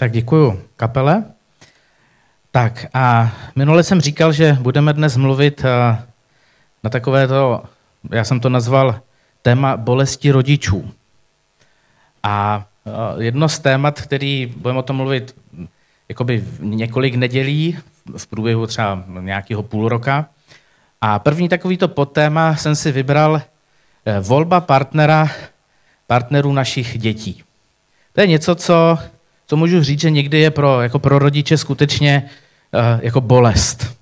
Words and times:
Tak 0.00 0.12
děkuju 0.12 0.62
kapele. 0.76 1.24
Tak 2.50 2.86
a 2.94 3.32
minule 3.56 3.82
jsem 3.82 4.00
říkal, 4.00 4.32
že 4.32 4.56
budeme 4.60 4.92
dnes 4.92 5.16
mluvit 5.16 5.64
eh, 5.64 6.02
na 6.84 6.90
takové 6.90 7.28
to, 7.28 7.62
já 8.10 8.24
jsem 8.24 8.40
to 8.40 8.48
nazval 8.48 9.00
téma 9.42 9.76
bolesti 9.76 10.30
rodičů. 10.30 10.90
A 12.22 12.64
eh, 12.86 13.24
jedno 13.24 13.48
z 13.48 13.58
témat, 13.58 14.00
který 14.00 14.46
budeme 14.56 14.78
o 14.78 14.82
tom 14.82 14.96
mluvit 14.96 15.36
jakoby 16.08 16.44
několik 16.60 17.14
nedělí, 17.14 17.78
v 18.16 18.26
průběhu 18.26 18.66
třeba 18.66 19.04
nějakého 19.20 19.62
půl 19.62 19.88
roka. 19.88 20.26
A 21.00 21.18
první 21.18 21.48
takovýto 21.48 21.88
podtéma 21.88 22.56
jsem 22.56 22.76
si 22.76 22.92
vybral 22.92 23.36
eh, 23.36 24.20
volba 24.20 24.60
partnera, 24.60 25.30
partnerů 26.06 26.52
našich 26.52 26.98
dětí. 26.98 27.42
To 28.12 28.20
je 28.20 28.26
něco, 28.26 28.54
co, 28.54 28.98
co 29.50 29.56
můžu 29.56 29.82
říct, 29.82 30.00
že 30.00 30.10
někdy 30.10 30.38
je 30.38 30.50
pro, 30.50 30.82
jako 30.82 30.98
pro 30.98 31.18
rodiče 31.18 31.58
skutečně 31.58 32.22
uh, 32.74 33.00
jako 33.02 33.20
bolest. 33.20 33.96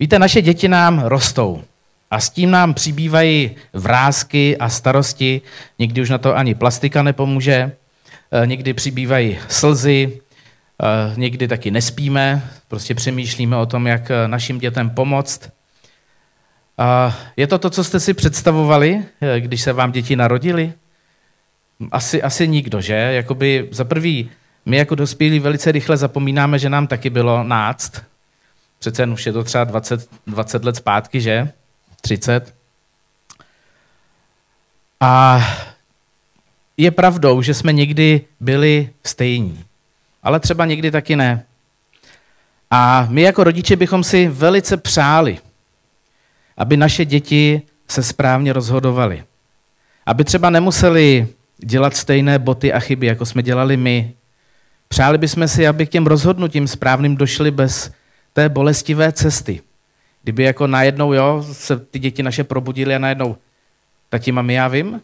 Víte, 0.00 0.18
naše 0.18 0.42
děti 0.42 0.68
nám 0.68 1.02
rostou 1.04 1.62
a 2.10 2.20
s 2.20 2.30
tím 2.30 2.50
nám 2.50 2.74
přibývají 2.74 3.50
vrázky 3.72 4.56
a 4.56 4.68
starosti. 4.68 5.40
Někdy 5.78 6.02
už 6.02 6.10
na 6.10 6.18
to 6.18 6.36
ani 6.36 6.54
plastika 6.54 7.02
nepomůže, 7.02 7.72
uh, 8.32 8.46
někdy 8.46 8.74
přibývají 8.74 9.38
slzy, 9.48 10.12
uh, 10.12 11.18
někdy 11.18 11.48
taky 11.48 11.70
nespíme, 11.70 12.42
prostě 12.68 12.94
přemýšlíme 12.94 13.56
o 13.56 13.66
tom, 13.66 13.86
jak 13.86 14.10
našim 14.26 14.58
dětem 14.58 14.90
pomoct. 14.90 15.50
Je 17.36 17.46
to 17.46 17.58
to, 17.58 17.70
co 17.70 17.84
jste 17.84 18.00
si 18.00 18.14
představovali, 18.14 19.04
když 19.38 19.60
se 19.60 19.72
vám 19.72 19.92
děti 19.92 20.16
narodili? 20.16 20.72
Asi, 21.92 22.22
asi 22.22 22.48
nikdo, 22.48 22.80
že? 22.80 22.94
Jakoby 22.94 23.68
za 23.70 23.84
prvý, 23.84 24.30
my 24.66 24.76
jako 24.76 24.94
dospělí 24.94 25.38
velice 25.38 25.72
rychle 25.72 25.96
zapomínáme, 25.96 26.58
že 26.58 26.70
nám 26.70 26.86
taky 26.86 27.10
bylo 27.10 27.44
náct. 27.44 28.02
Přece 28.78 29.06
už 29.06 29.26
je 29.26 29.32
to 29.32 29.44
třeba 29.44 29.64
20, 29.64 30.10
20 30.26 30.64
let 30.64 30.76
zpátky, 30.76 31.20
že? 31.20 31.52
30. 32.00 32.54
A 35.00 35.40
je 36.76 36.90
pravdou, 36.90 37.42
že 37.42 37.54
jsme 37.54 37.72
někdy 37.72 38.20
byli 38.40 38.90
stejní, 39.04 39.64
ale 40.22 40.40
třeba 40.40 40.66
někdy 40.66 40.90
taky 40.90 41.16
ne. 41.16 41.44
A 42.70 43.06
my 43.10 43.22
jako 43.22 43.44
rodiče 43.44 43.76
bychom 43.76 44.04
si 44.04 44.28
velice 44.28 44.76
přáli, 44.76 45.38
aby 46.56 46.76
naše 46.76 47.04
děti 47.04 47.62
se 47.88 48.02
správně 48.02 48.52
rozhodovaly. 48.52 49.24
Aby 50.06 50.24
třeba 50.24 50.50
nemuseli 50.50 51.28
dělat 51.58 51.96
stejné 51.96 52.38
boty 52.38 52.72
a 52.72 52.80
chyby, 52.80 53.06
jako 53.06 53.26
jsme 53.26 53.42
dělali 53.42 53.76
my. 53.76 54.14
Přáli 54.88 55.18
bychom 55.18 55.48
si, 55.48 55.66
aby 55.66 55.86
k 55.86 55.90
těm 55.90 56.06
rozhodnutím 56.06 56.68
správným 56.68 57.16
došli 57.16 57.50
bez 57.50 57.92
té 58.32 58.48
bolestivé 58.48 59.12
cesty. 59.12 59.60
Kdyby 60.22 60.42
jako 60.42 60.66
najednou, 60.66 61.12
jo, 61.12 61.44
se 61.52 61.78
ty 61.78 61.98
děti 61.98 62.22
naše 62.22 62.44
probudily 62.44 62.94
a 62.94 62.98
najednou, 62.98 63.36
tati, 64.08 64.32
mami, 64.32 64.54
já 64.54 64.68
vím, 64.68 65.00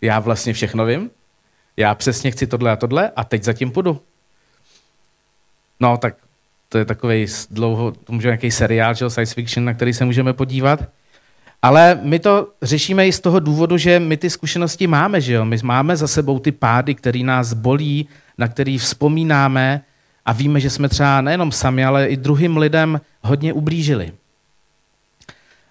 já 0.00 0.18
vlastně 0.18 0.52
všechno 0.52 0.86
vím, 0.86 1.10
já 1.76 1.94
přesně 1.94 2.30
chci 2.30 2.46
tohle 2.46 2.70
a 2.70 2.76
tohle 2.76 3.10
a 3.16 3.24
teď 3.24 3.42
zatím 3.42 3.70
půjdu. 3.70 4.00
No, 5.80 5.96
tak 5.96 6.16
to 6.68 6.78
je 6.78 6.84
takový 6.84 7.26
dlouho, 7.50 7.92
to 7.92 8.12
může 8.12 8.28
nějaký 8.28 8.50
seriál, 8.50 8.94
že, 8.94 9.10
science 9.10 9.34
fiction, 9.34 9.64
na 9.64 9.74
který 9.74 9.92
se 9.94 10.04
můžeme 10.04 10.32
podívat. 10.32 10.80
Ale 11.62 12.00
my 12.02 12.18
to 12.18 12.48
řešíme 12.62 13.06
i 13.08 13.12
z 13.12 13.20
toho 13.20 13.40
důvodu, 13.40 13.76
že 13.76 14.00
my 14.00 14.16
ty 14.16 14.30
zkušenosti 14.30 14.86
máme, 14.86 15.20
že 15.20 15.32
jo? 15.32 15.44
My 15.44 15.58
máme 15.62 15.96
za 15.96 16.08
sebou 16.08 16.38
ty 16.38 16.52
pády, 16.52 16.94
které 16.94 17.18
nás 17.18 17.52
bolí, 17.52 18.08
na 18.38 18.48
který 18.48 18.78
vzpomínáme 18.78 19.82
a 20.24 20.32
víme, 20.32 20.60
že 20.60 20.70
jsme 20.70 20.88
třeba 20.88 21.20
nejenom 21.20 21.52
sami, 21.52 21.84
ale 21.84 22.06
i 22.06 22.16
druhým 22.16 22.56
lidem 22.56 23.00
hodně 23.22 23.52
ublížili. 23.52 24.12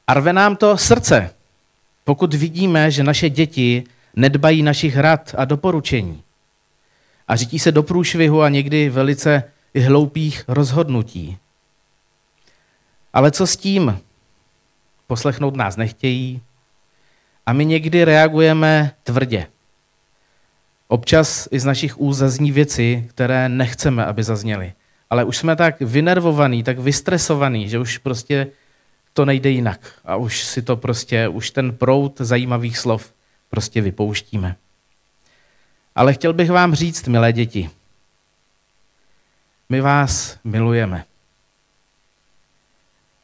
A 0.07 0.13
rve 0.13 0.33
nám 0.33 0.55
to 0.55 0.77
srdce, 0.77 1.29
pokud 2.03 2.33
vidíme, 2.33 2.91
že 2.91 3.03
naše 3.03 3.29
děti 3.29 3.83
nedbají 4.15 4.63
našich 4.63 4.97
rad 4.97 5.35
a 5.37 5.45
doporučení. 5.45 6.23
A 7.27 7.35
řítí 7.35 7.59
se 7.59 7.71
do 7.71 7.83
průšvihu 7.83 8.41
a 8.41 8.49
někdy 8.49 8.89
velice 8.89 9.43
i 9.73 9.79
hloupých 9.79 10.43
rozhodnutí. 10.47 11.37
Ale 13.13 13.31
co 13.31 13.47
s 13.47 13.57
tím? 13.57 13.99
Poslechnout 15.11 15.55
nás 15.55 15.77
nechtějí 15.77 16.41
a 17.45 17.53
my 17.53 17.65
někdy 17.65 18.03
reagujeme 18.03 18.91
tvrdě. 19.03 19.47
Občas 20.87 21.47
i 21.51 21.59
z 21.59 21.65
našich 21.65 21.99
úst 21.99 22.17
zazní 22.17 22.51
věci, 22.51 23.05
které 23.09 23.49
nechceme, 23.49 24.05
aby 24.05 24.23
zazněly. 24.23 24.73
Ale 25.09 25.23
už 25.23 25.37
jsme 25.37 25.55
tak 25.55 25.79
vynervovaní, 25.79 26.63
tak 26.63 26.79
vystresovaní, 26.79 27.69
že 27.69 27.79
už 27.79 27.97
prostě 27.97 28.47
to 29.13 29.25
nejde 29.25 29.49
jinak. 29.49 29.79
A 30.05 30.15
už 30.15 30.43
si 30.43 30.61
to 30.61 30.77
prostě, 30.77 31.27
už 31.27 31.51
ten 31.51 31.75
prout 31.75 32.21
zajímavých 32.21 32.77
slov 32.77 33.13
prostě 33.49 33.81
vypouštíme. 33.81 34.55
Ale 35.95 36.13
chtěl 36.13 36.33
bych 36.33 36.51
vám 36.51 36.75
říct, 36.75 37.07
milé 37.07 37.33
děti, 37.33 37.69
my 39.69 39.81
vás 39.81 40.39
milujeme. 40.43 41.10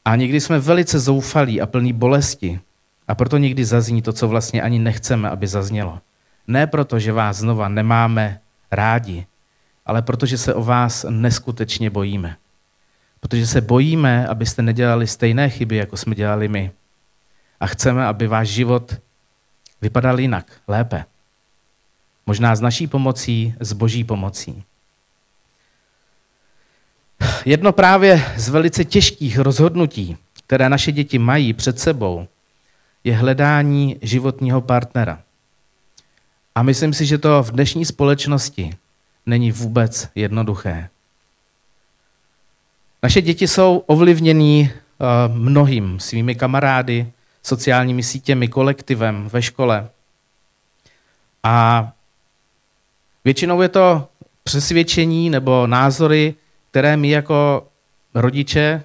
A 0.08 0.16
někdy 0.16 0.42
jsme 0.42 0.60
velice 0.60 1.00
zoufalí 1.00 1.62
a 1.62 1.66
plní 1.66 1.94
bolesti. 1.94 2.60
A 3.08 3.16
proto 3.16 3.38
někdy 3.38 3.66
zazní 3.66 4.02
to, 4.02 4.14
co 4.14 4.28
vlastně 4.28 4.62
ani 4.62 4.80
nechceme, 4.80 5.30
aby 5.30 5.48
zaznělo. 5.48 6.00
Ne 6.48 6.68
proto, 6.68 7.00
že 7.00 7.12
vás 7.12 7.38
znova 7.38 7.68
nemáme 7.68 8.40
rádi, 8.72 9.26
ale 9.86 10.02
protože 10.02 10.38
se 10.38 10.54
o 10.54 10.64
vás 10.64 11.06
neskutečně 11.10 11.90
bojíme. 11.90 12.36
Protože 13.20 13.48
se 13.48 13.62
bojíme, 13.62 14.28
abyste 14.28 14.62
nedělali 14.62 15.08
stejné 15.08 15.50
chyby, 15.50 15.76
jako 15.76 15.98
jsme 15.98 16.16
dělali 16.16 16.48
my. 16.48 16.72
A 17.60 17.68
chceme, 17.68 18.06
aby 18.06 18.28
váš 18.28 18.48
život 18.48 18.96
vypadal 19.82 20.20
jinak, 20.20 20.52
lépe. 20.68 21.06
Možná 22.26 22.56
s 22.56 22.62
naší 22.62 22.88
pomocí, 22.88 23.56
s 23.60 23.74
boží 23.74 24.04
pomocí. 24.04 24.64
Jedno 27.46 27.72
právě 27.72 28.26
z 28.38 28.50
velice 28.50 28.86
těžkých 28.86 29.40
rozhodnutí, 29.40 30.18
které 30.48 30.70
naše 30.70 30.92
děti 30.92 31.20
mají 31.20 31.54
před 31.54 31.80
sebou, 31.80 32.28
je 33.04 33.16
hledání 33.16 33.98
životního 34.02 34.62
partnera. 34.62 35.22
A 36.56 36.64
myslím 36.64 36.94
si, 36.94 37.06
že 37.06 37.18
to 37.18 37.44
v 37.44 37.52
dnešní 37.52 37.86
společnosti 37.86 38.78
není 39.26 39.52
vůbec 39.52 40.10
jednoduché. 40.16 40.90
Naše 43.04 43.22
děti 43.22 43.48
jsou 43.48 43.84
ovlivnění 43.88 44.72
eh, 44.72 45.06
mnohým 45.28 46.00
svými 46.00 46.36
kamarády, 46.36 47.12
sociálními 47.44 48.04
sítěmi, 48.04 48.48
kolektivem 48.48 49.30
ve 49.30 49.42
škole. 49.42 49.90
A 51.44 51.88
většinou 53.26 53.62
je 53.62 53.70
to 53.70 54.08
přesvědčení 54.44 55.30
nebo 55.30 55.68
názory 55.68 56.36
které 56.78 56.98
my 56.98 57.10
jako 57.10 57.68
rodiče 58.14 58.84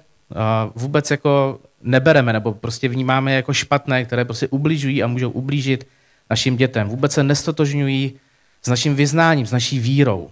vůbec 0.75 1.11
jako 1.11 1.59
nebereme 1.81 2.33
nebo 2.33 2.53
prostě 2.53 2.87
vnímáme 2.87 3.33
jako 3.33 3.53
špatné, 3.53 4.05
které 4.05 4.25
prostě 4.25 4.47
ubližují 4.47 5.03
a 5.03 5.07
můžou 5.07 5.29
ublížit 5.29 5.87
našim 6.29 6.57
dětem. 6.57 6.87
Vůbec 6.87 7.11
se 7.11 7.23
nestotožňují 7.23 8.13
s 8.61 8.69
naším 8.69 8.95
vyznáním, 8.95 9.45
s 9.45 9.51
naší 9.51 9.79
vírou. 9.79 10.31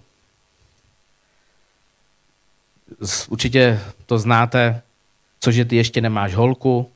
Určitě 3.28 3.80
to 4.06 4.18
znáte, 4.18 4.82
cože 5.40 5.64
ty 5.64 5.76
ještě 5.76 6.00
nemáš 6.00 6.34
holku, 6.34 6.90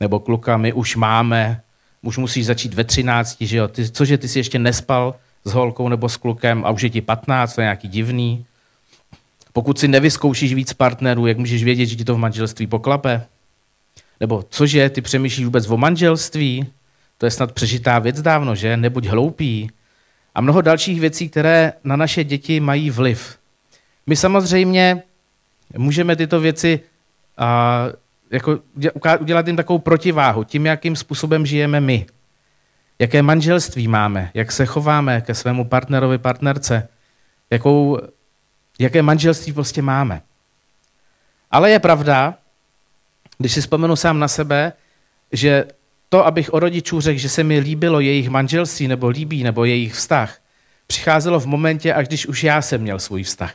nebo 0.00 0.20
kluka, 0.20 0.56
my 0.56 0.72
už 0.72 0.96
máme, 0.96 1.60
už 2.02 2.18
musíš 2.18 2.46
začít 2.46 2.74
ve 2.74 2.84
třinácti, 2.84 3.46
že 3.46 3.56
jo, 3.56 3.68
ty, 3.68 3.90
cože 3.90 4.18
ty 4.18 4.28
jsi 4.28 4.38
ještě 4.38 4.58
nespal 4.58 5.14
s 5.44 5.52
holkou 5.52 5.88
nebo 5.88 6.08
s 6.08 6.16
klukem 6.16 6.64
a 6.64 6.70
už 6.70 6.82
je 6.82 6.90
ti 6.90 7.00
patnáct, 7.00 7.54
to 7.54 7.60
je 7.60 7.64
nějaký 7.64 7.88
divný. 7.88 8.46
Pokud 9.56 9.78
si 9.78 9.88
nevyzkoušíš 9.88 10.54
víc 10.54 10.72
partnerů, 10.72 11.26
jak 11.26 11.38
můžeš 11.38 11.64
vědět, 11.64 11.86
že 11.86 11.96
ti 11.96 12.04
to 12.04 12.14
v 12.14 12.18
manželství 12.18 12.66
poklape? 12.66 13.26
Nebo 14.20 14.44
cože, 14.50 14.90
ty 14.90 15.00
přemýšlíš 15.00 15.44
vůbec 15.44 15.70
o 15.70 15.76
manželství? 15.76 16.66
To 17.18 17.26
je 17.26 17.30
snad 17.30 17.52
přežitá 17.52 17.98
věc 17.98 18.22
dávno, 18.22 18.54
že? 18.54 18.76
Nebuď 18.76 19.06
hloupý. 19.06 19.70
A 20.34 20.40
mnoho 20.40 20.60
dalších 20.60 21.00
věcí, 21.00 21.28
které 21.28 21.72
na 21.84 21.96
naše 21.96 22.24
děti 22.24 22.60
mají 22.60 22.90
vliv. 22.90 23.38
My 24.06 24.16
samozřejmě 24.16 25.02
můžeme 25.76 26.16
tyto 26.16 26.40
věci 26.40 26.80
a, 27.38 27.86
jako 28.30 28.58
udělat 29.20 29.46
jim 29.46 29.56
takovou 29.56 29.78
protiváhu 29.78 30.44
tím, 30.44 30.66
jakým 30.66 30.96
způsobem 30.96 31.46
žijeme 31.46 31.80
my. 31.80 32.06
Jaké 32.98 33.22
manželství 33.22 33.88
máme, 33.88 34.30
jak 34.34 34.52
se 34.52 34.66
chováme 34.66 35.20
ke 35.20 35.34
svému 35.34 35.64
partnerovi, 35.64 36.18
partnerce, 36.18 36.88
jakou 37.50 37.98
jaké 38.78 39.02
manželství 39.02 39.52
prostě 39.52 39.82
máme. 39.82 40.22
Ale 41.50 41.70
je 41.70 41.78
pravda, 41.78 42.34
když 43.38 43.52
si 43.52 43.60
vzpomenu 43.60 43.96
sám 43.96 44.18
na 44.18 44.28
sebe, 44.28 44.72
že 45.32 45.64
to, 46.08 46.26
abych 46.26 46.54
o 46.54 46.58
rodičů 46.58 47.00
řekl, 47.00 47.18
že 47.18 47.28
se 47.28 47.44
mi 47.44 47.58
líbilo 47.58 48.00
jejich 48.00 48.28
manželství 48.28 48.88
nebo 48.88 49.08
líbí, 49.08 49.42
nebo 49.42 49.64
jejich 49.64 49.94
vztah, 49.94 50.38
přicházelo 50.86 51.40
v 51.40 51.46
momentě, 51.46 51.94
až 51.94 52.08
když 52.08 52.26
už 52.26 52.44
já 52.44 52.62
jsem 52.62 52.80
měl 52.80 52.98
svůj 52.98 53.22
vztah. 53.22 53.54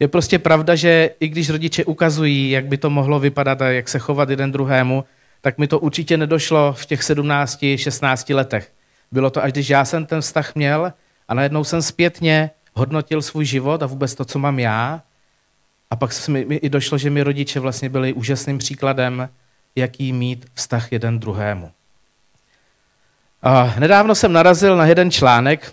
Je 0.00 0.08
prostě 0.08 0.38
pravda, 0.38 0.74
že 0.74 1.10
i 1.20 1.28
když 1.28 1.50
rodiče 1.50 1.84
ukazují, 1.84 2.50
jak 2.50 2.66
by 2.66 2.76
to 2.76 2.90
mohlo 2.90 3.20
vypadat 3.20 3.62
a 3.62 3.70
jak 3.70 3.88
se 3.88 3.98
chovat 3.98 4.30
jeden 4.30 4.52
druhému, 4.52 5.04
tak 5.40 5.58
mi 5.58 5.66
to 5.66 5.78
určitě 5.78 6.16
nedošlo 6.16 6.72
v 6.72 6.86
těch 6.86 7.02
17, 7.02 7.64
16 7.76 8.30
letech. 8.30 8.72
Bylo 9.12 9.30
to 9.30 9.44
až 9.44 9.52
když 9.52 9.70
já 9.70 9.84
jsem 9.84 10.06
ten 10.06 10.20
vztah 10.20 10.54
měl 10.54 10.92
a 11.28 11.34
najednou 11.34 11.64
jsem 11.64 11.82
zpětně 11.82 12.50
hodnotil 12.74 13.22
svůj 13.22 13.44
život 13.44 13.82
a 13.82 13.86
vůbec 13.86 14.14
to, 14.14 14.24
co 14.24 14.38
mám 14.38 14.58
já. 14.58 15.02
A 15.90 15.96
pak 15.96 16.12
se 16.12 16.30
mi 16.30 16.40
i 16.40 16.68
došlo, 16.68 16.98
že 16.98 17.10
mi 17.10 17.22
rodiče 17.22 17.60
vlastně 17.60 17.88
byli 17.88 18.12
úžasným 18.12 18.58
příkladem, 18.58 19.28
jaký 19.76 20.12
mít 20.12 20.46
vztah 20.54 20.92
jeden 20.92 21.18
druhému. 21.18 21.70
A 23.42 23.74
nedávno 23.78 24.14
jsem 24.14 24.32
narazil 24.32 24.76
na 24.76 24.86
jeden 24.86 25.10
článek, 25.10 25.72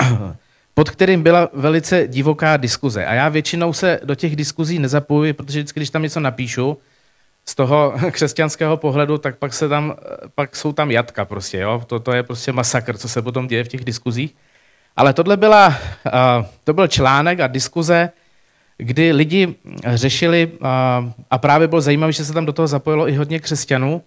pod 0.74 0.90
kterým 0.90 1.22
byla 1.22 1.48
velice 1.52 2.08
divoká 2.08 2.56
diskuze. 2.56 3.06
A 3.06 3.14
já 3.14 3.28
většinou 3.28 3.72
se 3.72 4.00
do 4.04 4.14
těch 4.14 4.36
diskuzí 4.36 4.78
nezapojuji, 4.78 5.32
protože 5.32 5.58
vždycky, 5.58 5.80
když 5.80 5.90
tam 5.90 6.02
něco 6.02 6.20
napíšu, 6.20 6.78
z 7.48 7.54
toho 7.54 7.94
křesťanského 8.10 8.76
pohledu, 8.76 9.18
tak 9.18 9.36
pak, 9.36 9.54
se 9.54 9.68
tam, 9.68 9.96
pak 10.34 10.56
jsou 10.56 10.72
tam 10.72 10.90
jatka 10.90 11.24
prostě. 11.24 11.58
Jo? 11.58 11.82
To, 11.86 12.00
to 12.00 12.12
je 12.12 12.22
prostě 12.22 12.52
masakr, 12.52 12.96
co 12.96 13.08
se 13.08 13.22
potom 13.22 13.46
děje 13.46 13.64
v 13.64 13.68
těch 13.68 13.84
diskuzích. 13.84 14.36
Ale 14.98 15.12
tohle 15.12 15.36
byla, 15.36 15.76
to 16.64 16.72
byl 16.72 16.86
článek 16.86 17.40
a 17.40 17.46
diskuze, 17.46 18.10
kdy 18.78 19.12
lidi 19.12 19.54
řešili, 19.86 20.52
a 21.30 21.38
právě 21.38 21.68
bylo 21.68 21.80
zajímavé, 21.80 22.12
že 22.12 22.24
se 22.24 22.32
tam 22.32 22.46
do 22.46 22.52
toho 22.52 22.68
zapojilo 22.68 23.08
i 23.08 23.16
hodně 23.16 23.40
křesťanů, 23.40 24.02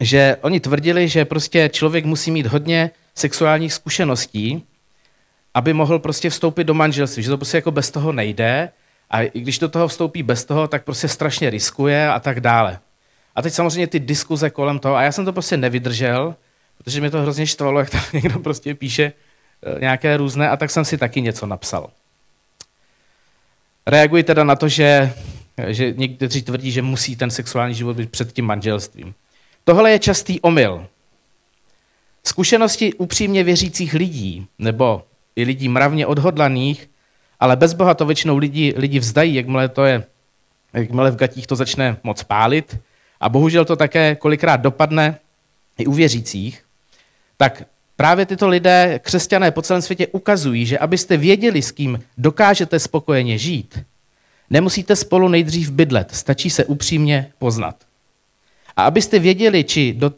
že 0.00 0.36
oni 0.40 0.60
tvrdili, 0.60 1.08
že 1.08 1.24
prostě 1.24 1.70
člověk 1.72 2.04
musí 2.04 2.30
mít 2.30 2.46
hodně 2.46 2.90
sexuálních 3.14 3.72
zkušeností, 3.72 4.64
aby 5.54 5.72
mohl 5.72 5.98
prostě 5.98 6.30
vstoupit 6.30 6.64
do 6.64 6.74
manželství, 6.74 7.22
že 7.22 7.30
to 7.30 7.38
prostě 7.38 7.56
jako 7.56 7.70
bez 7.70 7.90
toho 7.90 8.12
nejde 8.12 8.68
a 9.10 9.22
i 9.22 9.40
když 9.40 9.58
do 9.58 9.68
toho 9.68 9.88
vstoupí 9.88 10.22
bez 10.22 10.44
toho, 10.44 10.68
tak 10.68 10.84
prostě 10.84 11.08
strašně 11.08 11.50
riskuje 11.50 12.08
a 12.08 12.20
tak 12.20 12.40
dále. 12.40 12.78
A 13.34 13.42
teď 13.42 13.52
samozřejmě 13.52 13.86
ty 13.86 14.00
diskuze 14.00 14.50
kolem 14.50 14.78
toho, 14.78 14.94
a 14.94 15.02
já 15.02 15.12
jsem 15.12 15.24
to 15.24 15.32
prostě 15.32 15.56
nevydržel, 15.56 16.34
protože 16.86 17.00
mě 17.00 17.10
to 17.10 17.22
hrozně 17.22 17.46
štvalo, 17.46 17.78
jak 17.78 17.90
tam 17.90 18.02
někdo 18.12 18.38
prostě 18.38 18.74
píše 18.74 19.12
eh, 19.62 19.80
nějaké 19.80 20.16
různé, 20.16 20.50
a 20.50 20.56
tak 20.56 20.70
jsem 20.70 20.84
si 20.84 20.98
taky 20.98 21.20
něco 21.20 21.46
napsal. 21.46 21.90
Reaguji 23.86 24.22
teda 24.22 24.44
na 24.44 24.56
to, 24.56 24.68
že, 24.68 25.12
že 25.66 25.92
někteří 25.96 26.42
tvrdí, 26.42 26.70
že 26.70 26.82
musí 26.82 27.16
ten 27.16 27.30
sexuální 27.30 27.74
život 27.74 27.96
být 27.96 28.10
před 28.10 28.32
tím 28.32 28.44
manželstvím. 28.44 29.14
Tohle 29.64 29.90
je 29.90 29.98
častý 29.98 30.40
omyl. 30.40 30.86
Zkušenosti 32.24 32.94
upřímně 32.94 33.44
věřících 33.44 33.94
lidí, 33.94 34.46
nebo 34.58 35.04
i 35.36 35.44
lidí 35.44 35.68
mravně 35.68 36.06
odhodlaných, 36.06 36.90
ale 37.40 37.56
bez 37.56 37.74
Boha 37.74 37.94
to 37.94 38.06
většinou 38.06 38.36
lidi, 38.36 38.74
lidi 38.76 38.98
vzdají, 38.98 39.34
jakmile, 39.34 39.68
to 39.68 39.84
je, 39.84 40.04
jakmile 40.72 41.10
v 41.10 41.16
gatích 41.16 41.46
to 41.46 41.56
začne 41.56 41.96
moc 42.02 42.22
pálit. 42.22 42.78
A 43.20 43.28
bohužel 43.28 43.64
to 43.64 43.76
také 43.76 44.14
kolikrát 44.14 44.56
dopadne 44.56 45.18
i 45.78 45.86
u 45.86 45.92
věřících. 45.92 46.65
Tak 47.36 47.62
právě 47.96 48.26
tyto 48.26 48.48
lidé, 48.48 49.00
křesťané 49.02 49.50
po 49.50 49.62
celém 49.62 49.82
světě, 49.82 50.06
ukazují, 50.06 50.66
že 50.66 50.78
abyste 50.78 51.16
věděli, 51.16 51.62
s 51.62 51.70
kým 51.70 52.00
dokážete 52.18 52.78
spokojeně 52.78 53.38
žít, 53.38 53.84
nemusíte 54.50 54.96
spolu 54.96 55.28
nejdřív 55.28 55.70
bydlet, 55.70 56.14
stačí 56.14 56.50
se 56.50 56.64
upřímně 56.64 57.32
poznat. 57.38 57.76
A 58.76 58.84
abyste 58.84 59.18
věděli, 59.18 59.64
či 59.64 59.94
do, 59.94 60.12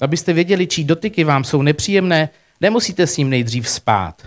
abyste 0.00 0.32
věděli, 0.32 0.66
či 0.66 0.84
dotyky 0.84 1.24
vám 1.24 1.44
jsou 1.44 1.62
nepříjemné, 1.62 2.28
nemusíte 2.60 3.06
s 3.06 3.16
ním 3.16 3.30
nejdřív 3.30 3.68
spát. 3.68 4.22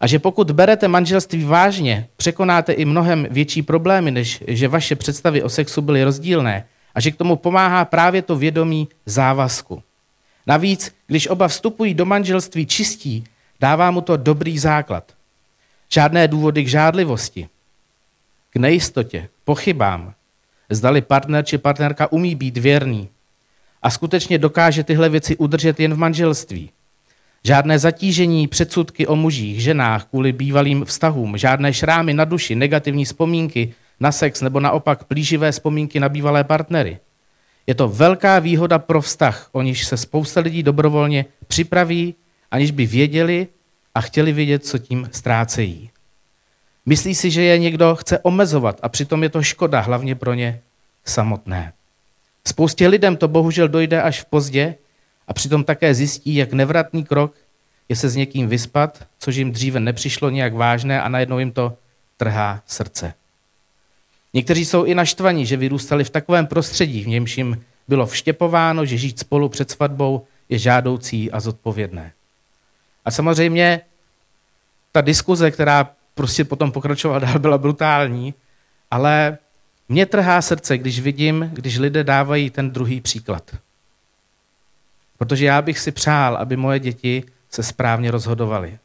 A 0.00 0.06
že 0.06 0.18
pokud 0.18 0.50
berete 0.50 0.88
manželství 0.88 1.44
vážně, 1.44 2.08
překonáte 2.16 2.72
i 2.72 2.84
mnohem 2.84 3.26
větší 3.30 3.62
problémy, 3.62 4.10
než 4.10 4.42
že 4.46 4.68
vaše 4.68 4.96
představy 4.96 5.42
o 5.42 5.48
sexu 5.48 5.82
byly 5.82 6.04
rozdílné 6.04 6.64
a 6.94 7.00
že 7.00 7.10
k 7.10 7.16
tomu 7.16 7.36
pomáhá 7.36 7.84
právě 7.84 8.22
to 8.22 8.36
vědomí 8.36 8.88
závazku. 9.06 9.82
Navíc, 10.46 10.94
když 11.06 11.28
oba 11.28 11.48
vstupují 11.48 11.94
do 11.94 12.04
manželství 12.04 12.66
čistí, 12.66 13.24
dává 13.60 13.90
mu 13.90 14.00
to 14.00 14.16
dobrý 14.16 14.58
základ. 14.58 15.12
Žádné 15.88 16.28
důvody 16.28 16.64
k 16.64 16.68
žádlivosti, 16.68 17.48
k 18.50 18.56
nejistotě, 18.56 19.28
pochybám, 19.44 20.14
zdali 20.70 21.00
partner 21.00 21.44
či 21.44 21.58
partnerka 21.58 22.12
umí 22.12 22.34
být 22.34 22.56
věrný 22.56 23.08
a 23.82 23.90
skutečně 23.90 24.38
dokáže 24.38 24.84
tyhle 24.84 25.08
věci 25.08 25.36
udržet 25.36 25.80
jen 25.80 25.94
v 25.94 25.98
manželství. 25.98 26.70
Žádné 27.44 27.78
zatížení, 27.78 28.48
předsudky 28.48 29.06
o 29.06 29.16
mužích, 29.16 29.62
ženách 29.62 30.04
kvůli 30.04 30.32
bývalým 30.32 30.84
vztahům, 30.84 31.36
žádné 31.36 31.72
šrámy 31.72 32.14
na 32.14 32.24
duši, 32.24 32.54
negativní 32.54 33.04
vzpomínky 33.04 33.74
na 34.00 34.12
sex 34.12 34.40
nebo 34.40 34.60
naopak 34.60 35.04
plíživé 35.04 35.52
vzpomínky 35.52 36.00
na 36.00 36.08
bývalé 36.08 36.44
partnery. 36.44 36.98
Je 37.66 37.74
to 37.74 37.88
velká 37.88 38.38
výhoda 38.38 38.78
pro 38.78 39.00
vztah, 39.00 39.48
o 39.52 39.62
níž 39.62 39.86
se 39.86 39.96
spousta 39.96 40.40
lidí 40.40 40.62
dobrovolně 40.62 41.24
připraví, 41.46 42.14
aniž 42.50 42.70
by 42.70 42.86
věděli 42.86 43.48
a 43.94 44.00
chtěli 44.00 44.32
vědět, 44.32 44.66
co 44.66 44.78
tím 44.78 45.08
ztrácejí. 45.12 45.90
Myslí 46.86 47.14
si, 47.14 47.30
že 47.30 47.42
je 47.42 47.58
někdo 47.58 47.96
chce 47.96 48.18
omezovat 48.18 48.80
a 48.82 48.88
přitom 48.88 49.22
je 49.22 49.28
to 49.28 49.42
škoda, 49.42 49.80
hlavně 49.80 50.14
pro 50.14 50.34
ně 50.34 50.60
samotné. 51.04 51.72
Spoustě 52.46 52.88
lidem 52.88 53.16
to 53.16 53.28
bohužel 53.28 53.68
dojde 53.68 54.02
až 54.02 54.20
v 54.20 54.24
pozdě 54.24 54.74
a 55.28 55.32
přitom 55.32 55.64
také 55.64 55.94
zjistí, 55.94 56.34
jak 56.34 56.52
nevratný 56.52 57.04
krok 57.04 57.34
je 57.88 57.96
se 57.96 58.08
s 58.08 58.16
někým 58.16 58.48
vyspat, 58.48 59.06
což 59.18 59.36
jim 59.36 59.52
dříve 59.52 59.80
nepřišlo 59.80 60.30
nějak 60.30 60.54
vážné 60.54 61.02
a 61.02 61.08
najednou 61.08 61.38
jim 61.38 61.52
to 61.52 61.76
trhá 62.16 62.62
srdce. 62.66 63.14
Někteří 64.36 64.64
jsou 64.64 64.84
i 64.84 64.94
naštvaní, 64.94 65.46
že 65.46 65.56
vyrůstali 65.56 66.04
v 66.04 66.10
takovém 66.10 66.46
prostředí, 66.46 67.04
v 67.04 67.08
němž 67.08 67.38
jim 67.38 67.64
bylo 67.88 68.06
vštěpováno, 68.06 68.84
že 68.84 68.96
žít 68.96 69.18
spolu 69.18 69.48
před 69.48 69.70
svatbou 69.70 70.26
je 70.48 70.58
žádoucí 70.58 71.32
a 71.32 71.40
zodpovědné. 71.40 72.12
A 73.04 73.10
samozřejmě 73.10 73.80
ta 74.92 75.00
diskuze, 75.00 75.50
která 75.50 75.90
prostě 76.14 76.44
potom 76.44 76.72
pokračovala 76.72 77.18
dál, 77.18 77.38
byla 77.38 77.58
brutální, 77.58 78.34
ale 78.90 79.38
mě 79.88 80.06
trhá 80.06 80.42
srdce, 80.42 80.78
když 80.78 81.00
vidím, 81.00 81.50
když 81.52 81.78
lidé 81.78 82.04
dávají 82.04 82.50
ten 82.50 82.70
druhý 82.70 83.00
příklad. 83.00 83.56
Protože 85.18 85.44
já 85.44 85.62
bych 85.62 85.78
si 85.78 85.92
přál, 85.92 86.36
aby 86.36 86.56
moje 86.56 86.78
děti 86.78 87.24
se 87.50 87.62
správně 87.62 88.10
rozhodovaly. 88.10 88.78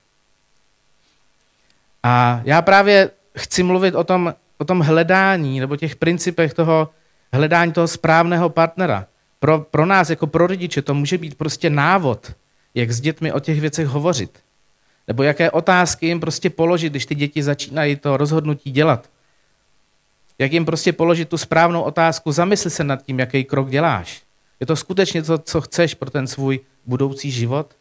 A 2.04 2.42
já 2.44 2.62
právě 2.62 3.10
chci 3.38 3.64
mluvit 3.64 3.96
o 3.96 4.04
tom, 4.04 4.34
o 4.62 4.66
tom 4.66 4.80
hledání 4.80 5.60
nebo 5.60 5.76
těch 5.76 5.96
principech 5.96 6.54
toho 6.54 6.90
hledání 7.34 7.72
toho 7.72 7.88
správného 7.88 8.50
partnera. 8.50 9.06
Pro, 9.40 9.60
pro 9.60 9.86
nás, 9.86 10.10
jako 10.10 10.28
pro 10.28 10.48
rodiče, 10.48 10.82
to 10.82 10.94
může 10.94 11.18
být 11.18 11.36
prostě 11.36 11.70
návod, 11.70 12.32
jak 12.76 12.92
s 12.92 13.02
dětmi 13.02 13.32
o 13.34 13.40
těch 13.40 13.62
věcech 13.62 13.88
hovořit. 13.88 14.40
Nebo 15.08 15.24
jaké 15.24 15.52
otázky 15.52 16.08
jim 16.08 16.20
prostě 16.20 16.50
položit, 16.50 16.90
když 16.90 17.06
ty 17.06 17.16
děti 17.16 17.44
začínají 17.44 17.96
to 17.96 18.18
rozhodnutí 18.18 18.72
dělat. 18.72 19.10
Jak 20.40 20.54
jim 20.54 20.66
prostě 20.66 20.94
položit 20.94 21.30
tu 21.30 21.38
správnou 21.38 21.82
otázku, 21.82 22.32
zamysli 22.32 22.70
se 22.70 22.84
nad 22.84 23.04
tím, 23.04 23.20
jaký 23.20 23.44
krok 23.44 23.70
děláš. 23.70 24.22
Je 24.60 24.66
to 24.66 24.76
skutečně 24.76 25.24
to, 25.24 25.38
co 25.38 25.62
chceš 25.62 25.94
pro 25.94 26.10
ten 26.10 26.28
svůj 26.28 26.60
budoucí 26.86 27.32
život? 27.32 27.76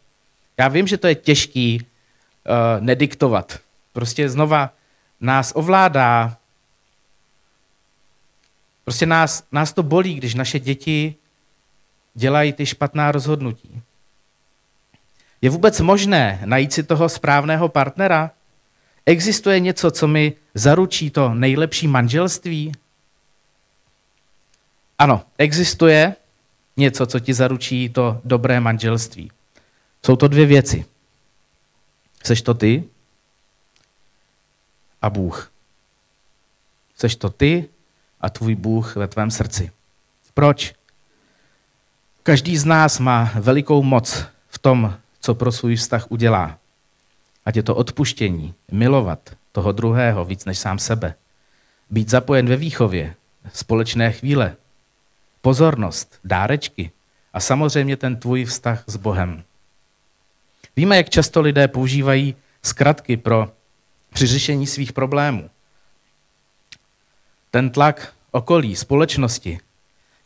Já 0.59 0.69
vím, 0.69 0.87
že 0.87 0.97
to 0.97 1.07
je 1.07 1.15
těžký 1.15 1.81
uh, 1.81 2.85
nediktovat. 2.85 3.59
Prostě 3.93 4.29
znova 4.29 4.71
nás 5.21 5.53
ovládá. 5.55 6.37
Prostě 8.85 9.07
nás, 9.07 9.45
nás 9.53 9.73
to 9.73 9.83
bolí, 9.83 10.15
když 10.15 10.35
naše 10.35 10.59
děti 10.59 11.15
dělají 12.15 12.53
ty 12.53 12.67
špatná 12.67 13.13
rozhodnutí. 13.13 13.83
Je 15.43 15.51
vůbec 15.51 15.81
možné 15.81 16.43
najít 16.45 16.73
si 16.73 16.83
toho 16.83 17.09
správného 17.09 17.69
partnera? 17.69 18.31
Existuje 19.07 19.61
něco, 19.61 19.91
co 19.91 20.09
mi 20.09 20.33
zaručí 20.55 21.11
to 21.11 21.35
nejlepší 21.35 21.87
manželství? 21.87 22.73
Ano, 24.99 25.25
existuje 25.39 26.15
něco, 26.77 27.07
co 27.07 27.21
ti 27.21 27.35
zaručí 27.35 27.89
to 27.89 28.21
dobré 28.25 28.61
manželství. 28.61 29.31
Jsou 30.07 30.17
to 30.17 30.29
dvě 30.29 30.47
věci. 30.47 30.85
Seš 32.25 32.43
to 32.43 32.55
ty 32.55 32.85
a 35.03 35.11
Bůh. 35.11 35.53
Seš 36.97 37.17
to 37.17 37.31
ty 37.31 37.69
a 38.21 38.31
tvůj 38.31 38.55
Bůh 38.55 38.97
ve 38.97 39.09
tvém 39.09 39.31
srdci. 39.31 39.71
Proč? 40.35 40.75
Každý 42.23 42.57
z 42.57 42.65
nás 42.65 42.99
má 42.99 43.33
velikou 43.35 43.83
moc 43.83 44.25
v 44.49 44.59
tom, 44.59 44.95
co 45.21 45.35
pro 45.35 45.53
svůj 45.53 45.77
vztah 45.77 46.11
udělá. 46.11 46.59
Ať 47.47 47.57
je 47.57 47.63
to 47.63 47.75
odpuštění, 47.75 48.55
milovat 48.73 49.31
toho 49.53 49.73
druhého 49.73 50.25
víc 50.25 50.45
než 50.45 50.59
sám 50.59 50.79
sebe, 50.79 51.15
být 51.91 52.09
zapojen 52.09 52.49
ve 52.49 52.57
výchově, 52.57 53.15
společné 53.53 54.13
chvíle, 54.13 54.57
pozornost, 55.41 56.19
dárečky 56.25 56.91
a 57.33 57.41
samozřejmě 57.41 57.97
ten 57.97 58.17
tvůj 58.17 58.45
vztah 58.45 58.85
s 58.87 58.97
Bohem. 58.97 59.43
Víme, 60.77 60.97
jak 60.97 61.11
často 61.11 61.41
lidé 61.41 61.69
používají 61.69 62.37
zkratky 62.63 63.17
pro 63.17 63.53
při 64.13 64.27
řešení 64.27 64.67
svých 64.67 64.93
problémů. 64.93 65.51
Ten 67.51 67.71
tlak 67.71 68.13
okolí, 68.31 68.77
společnosti. 68.77 69.61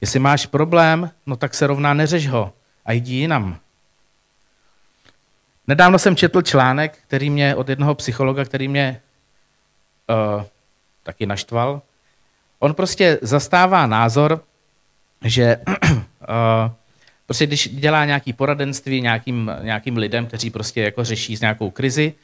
Jestli 0.01 0.19
máš 0.19 0.47
problém, 0.47 1.11
no 1.27 1.37
tak 1.37 1.55
se 1.55 1.67
rovná 1.67 1.95
neřeš 1.95 2.29
ho 2.29 2.53
a 2.85 2.93
jdi 2.93 3.15
jinam. 3.15 3.59
Nedávno 5.67 5.99
jsem 5.99 6.17
četl 6.17 6.43
článek, 6.43 6.99
který 7.07 7.31
mě 7.31 7.55
od 7.55 7.69
jednoho 7.69 7.95
psychologa, 7.95 8.45
který 8.45 8.69
mě 8.69 9.01
uh, 10.37 10.45
taky 11.03 11.27
naštval. 11.27 11.83
On 12.59 12.75
prostě 12.75 13.19
zastává 13.23 13.87
názor, 13.87 14.45
že 15.25 15.57
uh, 15.69 15.75
prostě 17.27 17.47
když 17.47 17.69
dělá 17.69 18.05
nějaký 18.05 18.33
poradenství 18.33 19.01
nějakým, 19.01 19.51
nějakým 19.63 19.97
lidem, 19.97 20.27
kteří 20.27 20.51
prostě 20.51 20.83
jako 20.83 21.05
řeší 21.05 21.37
s 21.37 21.41
nějakou 21.41 21.71
krizi, 21.71 22.15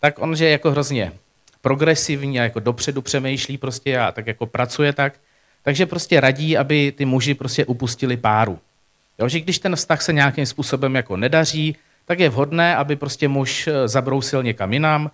tak 0.00 0.18
on, 0.18 0.36
že 0.36 0.44
je 0.44 0.50
jako 0.50 0.70
hrozně 0.70 1.12
progresivní 1.64 2.40
a 2.40 2.42
jako 2.42 2.60
dopředu 2.60 3.02
přemýšlí 3.02 3.58
prostě 3.58 3.98
a 3.98 4.12
tak 4.12 4.26
jako 4.26 4.46
pracuje 4.46 4.92
tak, 4.92 5.14
takže 5.62 5.86
prostě 5.86 6.20
radí, 6.20 6.56
aby 6.56 6.92
ty 6.92 7.04
muži 7.04 7.34
prostě 7.34 7.64
upustili 7.64 8.16
páru. 8.16 8.58
Jo, 9.18 9.28
že 9.28 9.40
když 9.40 9.58
ten 9.58 9.76
vztah 9.76 10.02
se 10.02 10.12
nějakým 10.12 10.46
způsobem 10.46 10.94
jako 10.94 11.16
nedaří, 11.16 11.76
tak 12.04 12.20
je 12.20 12.28
vhodné, 12.28 12.76
aby 12.76 12.96
prostě 12.96 13.28
muž 13.28 13.66
eh, 13.66 13.88
zabrousil 13.88 14.42
někam 14.42 14.72
jinam, 14.72 15.10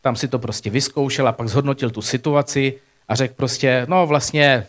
tam 0.00 0.16
si 0.16 0.28
to 0.28 0.38
prostě 0.38 0.70
vyzkoušel 0.70 1.28
a 1.28 1.32
pak 1.32 1.48
zhodnotil 1.48 1.90
tu 1.90 2.02
situaci 2.02 2.74
a 3.08 3.14
řekl 3.14 3.34
prostě, 3.34 3.86
no 3.88 4.06
vlastně 4.06 4.66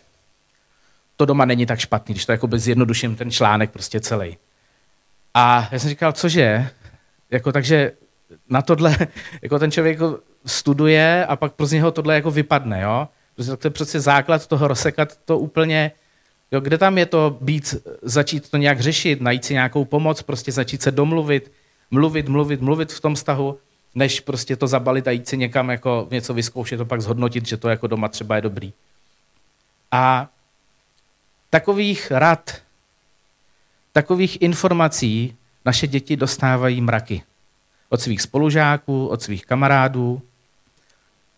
to 1.16 1.24
doma 1.26 1.44
není 1.44 1.66
tak 1.66 1.78
špatný, 1.78 2.14
když 2.14 2.26
to 2.26 2.32
jako 2.32 2.48
zjednoduším 2.52 3.16
ten 3.16 3.30
článek 3.30 3.70
prostě 3.70 4.00
celý. 4.00 4.36
A 5.34 5.68
já 5.72 5.78
jsem 5.78 5.90
říkal, 5.90 6.12
cože? 6.12 6.68
Jako, 7.30 7.52
takže 7.52 7.92
na 8.50 8.62
tohle, 8.62 8.96
jako 9.42 9.58
ten 9.58 9.70
člověk 9.70 10.00
jako 10.00 10.18
studuje 10.46 11.26
a 11.26 11.36
pak 11.36 11.52
pro 11.52 11.66
z 11.66 11.72
něho 11.72 11.90
tohle 11.90 12.14
jako 12.14 12.30
vypadne, 12.30 12.82
jo? 12.82 13.08
Protože 13.34 13.56
to 13.56 13.66
je 13.66 13.70
přece 13.70 14.00
základ 14.00 14.46
toho 14.46 14.68
rozsekat 14.68 15.18
to 15.24 15.38
úplně, 15.38 15.92
jo, 16.52 16.60
kde 16.60 16.78
tam 16.78 16.98
je 16.98 17.06
to 17.06 17.38
být, 17.40 17.74
začít 18.02 18.50
to 18.50 18.56
nějak 18.56 18.80
řešit, 18.80 19.20
najít 19.20 19.44
si 19.44 19.52
nějakou 19.52 19.84
pomoc, 19.84 20.22
prostě 20.22 20.52
začít 20.52 20.82
se 20.82 20.90
domluvit, 20.90 21.52
mluvit, 21.90 22.28
mluvit, 22.28 22.60
mluvit 22.60 22.92
v 22.92 23.00
tom 23.00 23.14
vztahu, 23.14 23.58
než 23.94 24.20
prostě 24.20 24.56
to 24.56 24.66
zabalit 24.66 25.08
a 25.08 25.10
jít 25.10 25.28
si 25.28 25.36
někam 25.36 25.70
jako 25.70 26.08
něco 26.10 26.34
vyzkoušet 26.34 26.80
a 26.80 26.84
pak 26.84 27.00
zhodnotit, 27.00 27.46
že 27.46 27.56
to 27.56 27.68
jako 27.68 27.86
doma 27.86 28.08
třeba 28.08 28.36
je 28.36 28.42
dobrý. 28.42 28.72
A 29.92 30.28
takových 31.50 32.10
rad, 32.10 32.62
takových 33.92 34.42
informací 34.42 35.36
naše 35.64 35.86
děti 35.86 36.16
dostávají 36.16 36.80
mraky. 36.80 37.22
Od 37.92 38.00
svých 38.00 38.22
spolužáků, 38.22 39.06
od 39.06 39.22
svých 39.22 39.46
kamarádů, 39.46 40.22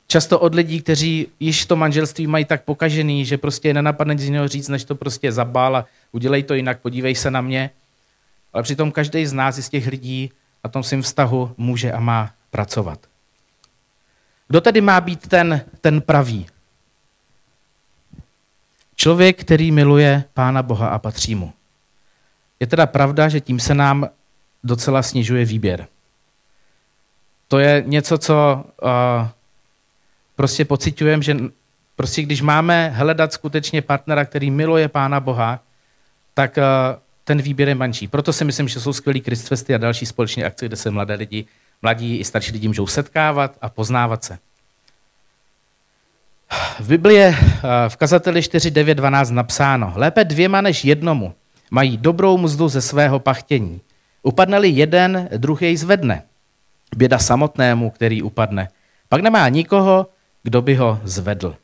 často 0.07 0.41
od 0.41 0.55
lidí, 0.55 0.83
kteří 0.83 1.27
již 1.41 1.67
to 1.67 1.77
manželství 1.77 2.27
mají 2.27 2.45
tak 2.45 2.65
pokažený, 2.65 3.25
že 3.25 3.39
prostě 3.39 3.69
je 3.69 3.75
nenapadne 3.75 4.19
z 4.19 4.25
jiného 4.25 4.49
říct, 4.49 4.69
než 4.69 4.85
to 4.85 4.95
prostě 4.95 5.33
zabál 5.33 5.77
a 5.77 5.87
udělej 6.13 6.43
to 6.43 6.55
jinak, 6.55 6.81
podívej 6.81 7.15
se 7.15 7.31
na 7.31 7.41
mě. 7.41 7.71
Ale 8.53 8.63
přitom 8.63 8.93
každý 8.93 9.27
z 9.27 9.33
nás, 9.33 9.57
z 9.57 9.69
těch 9.69 9.87
lidí, 9.87 10.31
na 10.65 10.71
tom 10.71 10.83
svým 10.83 11.03
vztahu 11.03 11.55
může 11.57 11.93
a 11.93 12.01
má 12.01 12.31
pracovat. 12.51 12.99
Kdo 14.49 14.61
tedy 14.61 14.81
má 14.81 15.01
být 15.01 15.29
ten, 15.29 15.61
ten 15.81 16.01
pravý? 16.01 16.47
Člověk, 18.97 19.41
který 19.41 19.73
miluje 19.73 20.25
Pána 20.35 20.63
Boha 20.63 20.89
a 20.89 20.99
patří 20.99 21.35
mu. 21.35 21.53
Je 22.61 22.67
teda 22.67 22.87
pravda, 22.87 23.29
že 23.29 23.41
tím 23.41 23.61
se 23.61 23.75
nám 23.75 24.09
docela 24.65 25.03
snižuje 25.03 25.45
výběr. 25.45 25.87
To 27.55 27.59
je 27.59 27.83
něco, 27.87 28.19
co 28.19 28.65
uh, 28.83 28.91
prostě 30.37 30.65
pocitujeme, 30.65 31.23
že 31.23 31.37
prostě 31.97 32.23
když 32.23 32.43
máme 32.43 32.89
hledat 32.89 33.33
skutečně 33.33 33.83
partnera, 33.83 34.25
který 34.25 34.51
miluje 34.51 34.89
Pána 34.89 35.21
Boha, 35.21 35.61
tak 36.35 36.57
uh, 36.57 36.65
ten 37.25 37.43
výběr 37.43 37.69
je 37.69 37.75
menší. 37.75 38.09
Proto 38.09 38.33
si 38.33 38.45
myslím, 38.45 38.69
že 38.69 38.81
jsou 38.81 38.93
skvělý 38.93 39.21
Kristfesty 39.21 39.75
a 39.75 39.79
další 39.79 40.07
společné 40.07 40.45
akce, 40.45 40.67
kde 40.67 40.77
se 40.77 40.91
mladé 40.91 41.15
lidi, 41.15 41.45
mladí 41.83 42.17
i 42.19 42.25
starší 42.25 42.53
lidi 42.53 42.69
můžou 42.69 42.87
setkávat 42.87 43.57
a 43.63 43.69
poznávat 43.69 44.25
se. 44.25 44.39
V 46.81 46.89
Biblii 46.89 47.21
eh, 47.21 47.37
v 47.89 47.97
kazateli 47.97 48.41
4.9.12 48.41 49.33
napsáno, 49.33 49.93
lépe 49.97 50.25
dvěma 50.25 50.61
než 50.61 50.85
jednomu 50.85 51.35
mají 51.71 51.97
dobrou 51.97 52.39
mzdu 52.39 52.69
ze 52.69 52.81
svého 52.81 53.19
pachtění. 53.19 53.81
Upadne-li 54.23 54.69
jeden, 54.69 55.29
druhý 55.37 55.77
zvedne. 55.77 56.23
Běda 56.97 57.19
samotnému, 57.19 57.91
který 57.91 58.23
upadne. 58.23 58.69
Pak 59.09 59.21
nemá 59.21 59.49
nikoho, 59.49 60.07
kdo 60.43 60.63
by 60.63 60.75
ho 60.75 61.01
zvedl. 61.05 61.57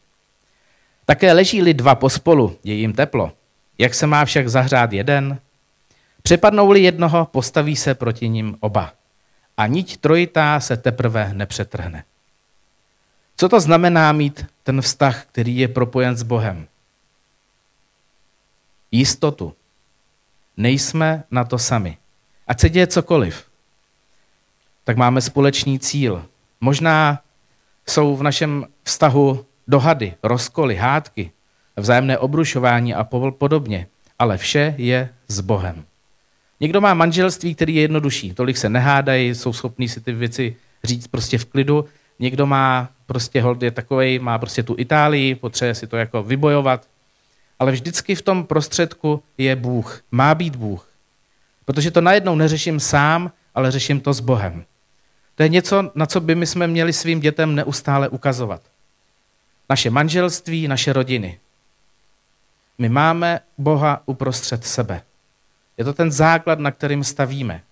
Také 1.05 1.33
leží-li 1.33 1.75
dva 1.75 1.95
pospolu, 1.95 2.59
je 2.65 2.75
jim 2.75 2.93
teplo. 2.93 3.33
Jak 3.79 3.95
se 3.95 4.07
má 4.07 4.25
však 4.25 4.49
zahřát 4.49 4.93
jeden? 4.93 5.39
Přepadnou-li 6.23 6.81
jednoho, 6.83 7.27
postaví 7.27 7.77
se 7.77 7.95
proti 7.95 8.29
ním 8.29 8.57
oba. 8.61 8.93
A 9.57 9.67
niť 9.67 9.97
trojitá 9.97 10.61
se 10.61 10.77
teprve 10.77 11.31
nepřetrhne. 11.35 12.05
Co 13.37 13.49
to 13.49 13.61
znamená 13.61 14.13
mít 14.13 14.47
ten 14.63 14.81
vztah, 14.81 15.25
který 15.25 15.57
je 15.57 15.69
propojen 15.69 16.17
s 16.17 16.23
Bohem? 16.23 16.67
Jistotu. 18.91 19.55
Nejsme 20.57 21.25
na 21.31 21.45
to 21.45 21.59
sami. 21.59 21.97
Ať 22.47 22.61
se 22.61 22.69
děje 22.69 22.87
cokoliv, 22.87 23.50
tak 24.85 24.97
máme 24.97 25.21
společný 25.21 25.79
cíl. 25.79 26.25
Možná 26.61 27.21
jsou 27.87 28.17
v 28.17 28.23
našem 28.23 28.67
vztahu 28.83 29.47
dohady, 29.69 30.15
rozkoly, 30.23 30.77
hádky, 30.77 31.31
vzájemné 31.77 32.19
obrušování 32.19 32.95
a 32.95 33.05
podobně, 33.39 33.87
ale 34.19 34.39
vše 34.39 34.75
je 34.79 35.09
s 35.29 35.41
Bohem. 35.41 35.85
Někdo 36.61 36.81
má 36.81 36.95
manželství, 36.95 37.55
který 37.55 37.75
je 37.75 37.83
jednodušší, 37.83 38.35
tolik 38.35 38.57
se 38.57 38.69
nehádají, 38.69 39.35
jsou 39.35 39.53
schopní 39.53 39.89
si 39.89 40.01
ty 40.01 40.13
věci 40.13 40.57
říct 40.85 41.07
prostě 41.07 41.39
v 41.39 41.45
klidu. 41.45 41.85
Někdo 42.19 42.47
má 42.47 42.89
prostě 43.07 43.43
hold 43.43 43.63
je 43.63 43.71
takovej, 43.71 44.19
má 44.19 44.39
prostě 44.39 44.63
tu 44.63 44.75
Itálii, 44.79 45.35
potřebuje 45.35 45.75
si 45.75 45.87
to 45.87 45.97
jako 45.97 46.23
vybojovat. 46.23 46.87
Ale 47.59 47.73
vždycky 47.73 48.15
v 48.15 48.23
tom 48.23 48.45
prostředku 48.45 49.23
je 49.39 49.57
Bůh, 49.57 50.03
má 50.11 50.35
být 50.35 50.57
Bůh. 50.57 50.89
Protože 51.65 51.91
to 51.91 52.01
najednou 52.01 52.35
neřeším 52.35 52.81
sám, 52.81 53.33
ale 53.55 53.71
řeším 53.71 54.01
to 54.01 54.13
s 54.13 54.21
Bohem. 54.21 54.65
To 55.35 55.43
je 55.43 55.49
něco, 55.49 55.91
na 55.95 56.07
co 56.07 56.21
by 56.21 56.35
my 56.35 56.47
jsme 56.47 56.67
měli 56.67 56.93
svým 56.93 57.21
dětem 57.21 57.55
neustále 57.55 58.09
ukazovat. 58.09 58.63
Naše 59.69 59.91
manželství, 59.91 60.69
naše 60.69 60.93
rodiny. 60.93 61.41
My 62.79 62.89
máme 62.89 63.41
Boha 63.59 64.03
uprostřed 64.07 64.67
sebe. 64.67 65.03
Je 65.77 65.85
to 65.85 65.93
ten 65.93 66.13
základ, 66.13 66.59
na 66.59 66.71
kterým 66.71 67.05
stavíme. 67.05 67.63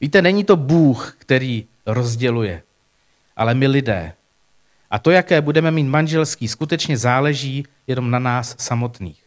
Víte, 0.00 0.22
není 0.22 0.44
to 0.44 0.56
Bůh, 0.56 1.16
který 1.18 1.66
rozděluje, 1.86 2.62
ale 3.36 3.54
my 3.54 3.66
lidé. 3.66 4.12
A 4.90 4.98
to, 4.98 5.10
jaké 5.10 5.40
budeme 5.40 5.70
mít 5.70 5.84
manželský, 5.84 6.48
skutečně 6.48 6.98
záleží 6.98 7.64
jenom 7.86 8.10
na 8.10 8.18
nás 8.18 8.56
samotných. 8.58 9.25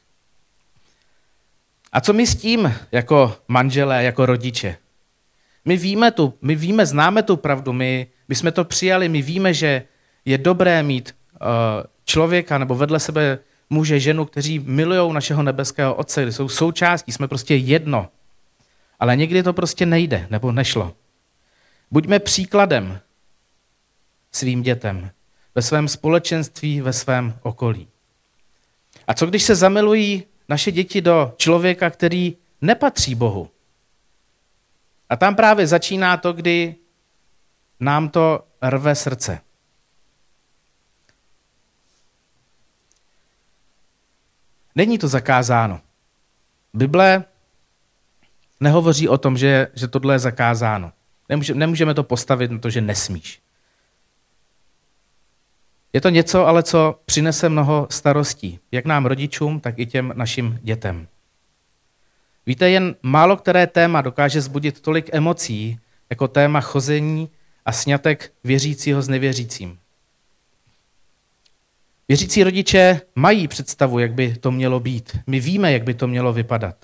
A 1.91 2.01
co 2.01 2.13
my 2.13 2.27
s 2.27 2.35
tím 2.35 2.73
jako 2.91 3.37
manželé, 3.47 4.03
jako 4.03 4.25
rodiče? 4.25 4.77
My 5.65 5.77
víme, 5.77 6.11
tu, 6.11 6.33
my 6.41 6.55
víme, 6.55 6.85
známe 6.85 7.23
tu 7.23 7.37
pravdu, 7.37 7.73
my, 7.73 8.07
my 8.27 8.35
jsme 8.35 8.51
to 8.51 8.65
přijali, 8.65 9.09
my 9.09 9.21
víme, 9.21 9.53
že 9.53 9.83
je 10.25 10.37
dobré 10.37 10.83
mít 10.83 11.15
uh, 11.41 11.47
člověka 12.05 12.57
nebo 12.57 12.75
vedle 12.75 12.99
sebe 12.99 13.39
muže, 13.69 13.99
ženu, 13.99 14.25
kteří 14.25 14.59
milují 14.59 15.13
našeho 15.13 15.43
nebeského 15.43 15.95
Otce, 15.95 16.31
jsou 16.31 16.49
součástí, 16.49 17.11
jsme 17.11 17.27
prostě 17.27 17.55
jedno. 17.55 18.09
Ale 18.99 19.15
někdy 19.15 19.43
to 19.43 19.53
prostě 19.53 19.85
nejde, 19.85 20.27
nebo 20.29 20.51
nešlo. 20.51 20.93
Buďme 21.91 22.19
příkladem 22.19 22.99
svým 24.31 24.63
dětem, 24.63 25.11
ve 25.55 25.61
svém 25.61 25.87
společenství, 25.87 26.81
ve 26.81 26.93
svém 26.93 27.33
okolí. 27.41 27.87
A 29.07 29.13
co 29.13 29.25
když 29.25 29.43
se 29.43 29.55
zamilují 29.55 30.23
naše 30.49 30.71
děti 30.71 31.01
do 31.01 31.33
člověka, 31.37 31.89
který 31.89 32.37
nepatří 32.61 33.15
Bohu? 33.15 33.49
A 35.09 35.15
tam 35.15 35.35
právě 35.35 35.67
začíná 35.67 36.17
to, 36.17 36.33
kdy 36.33 36.75
nám 37.79 38.09
to 38.09 38.43
rve 38.61 38.95
srdce. 38.95 39.41
Není 44.75 44.97
to 44.97 45.07
zakázáno. 45.07 45.81
Bible 46.73 47.23
nehovoří 48.59 49.07
o 49.07 49.17
tom, 49.17 49.37
že, 49.37 49.67
že 49.73 49.87
tohle 49.87 50.15
je 50.15 50.19
zakázáno. 50.19 50.91
Nemůže, 51.29 51.53
nemůžeme 51.53 51.93
to 51.93 52.03
postavit 52.03 52.51
na 52.51 52.59
to, 52.59 52.69
že 52.69 52.81
nesmíš. 52.81 53.41
Je 55.93 56.01
to 56.01 56.09
něco, 56.09 56.47
ale 56.47 56.63
co 56.63 56.99
přinese 57.05 57.49
mnoho 57.49 57.87
starostí, 57.89 58.59
jak 58.71 58.85
nám 58.85 59.05
rodičům, 59.05 59.59
tak 59.59 59.79
i 59.79 59.85
těm 59.85 60.13
našim 60.15 60.59
dětem. 60.61 61.07
Víte, 62.45 62.69
jen 62.69 62.95
málo 63.03 63.37
které 63.37 63.67
téma 63.67 64.01
dokáže 64.01 64.41
zbudit 64.41 64.81
tolik 64.81 65.09
emocí, 65.11 65.79
jako 66.09 66.27
téma 66.27 66.61
chození 66.61 67.29
a 67.65 67.71
snětek 67.71 68.31
věřícího 68.43 69.01
s 69.01 69.09
nevěřícím. 69.09 69.79
Věřící 72.07 72.43
rodiče 72.43 73.01
mají 73.15 73.47
představu, 73.47 73.99
jak 73.99 74.13
by 74.13 74.35
to 74.35 74.51
mělo 74.51 74.79
být. 74.79 75.17
My 75.27 75.39
víme, 75.39 75.71
jak 75.71 75.83
by 75.83 75.93
to 75.93 76.07
mělo 76.07 76.33
vypadat. 76.33 76.75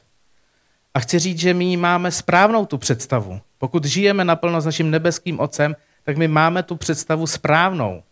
A 0.93 0.99
chci 0.99 1.19
říct, 1.19 1.39
že 1.39 1.53
my 1.53 1.77
máme 1.77 2.11
správnou 2.11 2.65
tu 2.65 2.77
představu. 2.77 3.41
Pokud 3.57 3.85
žijeme 3.85 4.25
naplno 4.25 4.61
s 4.61 4.65
naším 4.65 4.91
nebeským 4.91 5.39
Otcem, 5.39 5.75
tak 6.03 6.17
my 6.17 6.27
máme 6.27 6.63
tu 6.63 6.75
představu 6.75 7.27
správnou. 7.27 8.03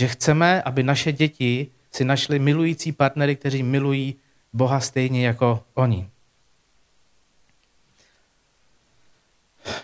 Že 0.00 0.08
chceme, 0.08 0.62
aby 0.62 0.82
naše 0.82 1.12
děti 1.12 1.66
si 1.92 2.04
našli 2.04 2.38
milující 2.38 2.92
partnery, 2.92 3.36
kteří 3.36 3.62
milují 3.62 4.16
Boha 4.52 4.80
stejně 4.80 5.26
jako 5.26 5.64
oni. 5.74 6.08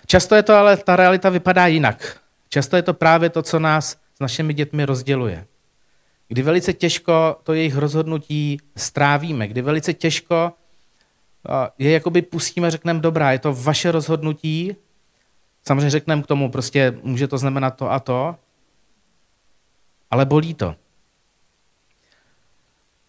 Často 0.06 0.34
je 0.34 0.42
to 0.42 0.54
ale, 0.54 0.76
ta 0.76 0.96
realita 0.96 1.30
vypadá 1.30 1.66
jinak. 1.66 2.20
Často 2.48 2.76
je 2.76 2.82
to 2.82 2.94
právě 2.94 3.30
to, 3.30 3.42
co 3.42 3.58
nás 3.58 3.90
s 3.90 4.20
našimi 4.20 4.54
dětmi 4.54 4.84
rozděluje. 4.84 5.46
Kdy 6.28 6.42
velice 6.42 6.72
těžko 6.72 7.36
to 7.42 7.52
jejich 7.52 7.76
rozhodnutí 7.76 8.60
strávíme, 8.76 9.48
kdy 9.48 9.62
velice 9.62 9.94
těžko 9.94 10.52
je 11.78 11.90
jakoby 11.90 12.22
pustíme, 12.22 12.70
řekneme, 12.70 13.00
dobrá, 13.00 13.32
je 13.32 13.38
to 13.38 13.54
vaše 13.54 13.92
rozhodnutí, 13.92 14.76
samozřejmě 15.66 15.90
řekneme 15.90 16.22
k 16.22 16.26
tomu, 16.26 16.50
prostě 16.50 16.98
může 17.02 17.28
to 17.28 17.38
znamenat 17.38 17.70
to 17.70 17.92
a 17.92 18.00
to, 18.00 18.36
ale 20.16 20.24
bolí 20.24 20.54
to. 20.54 20.74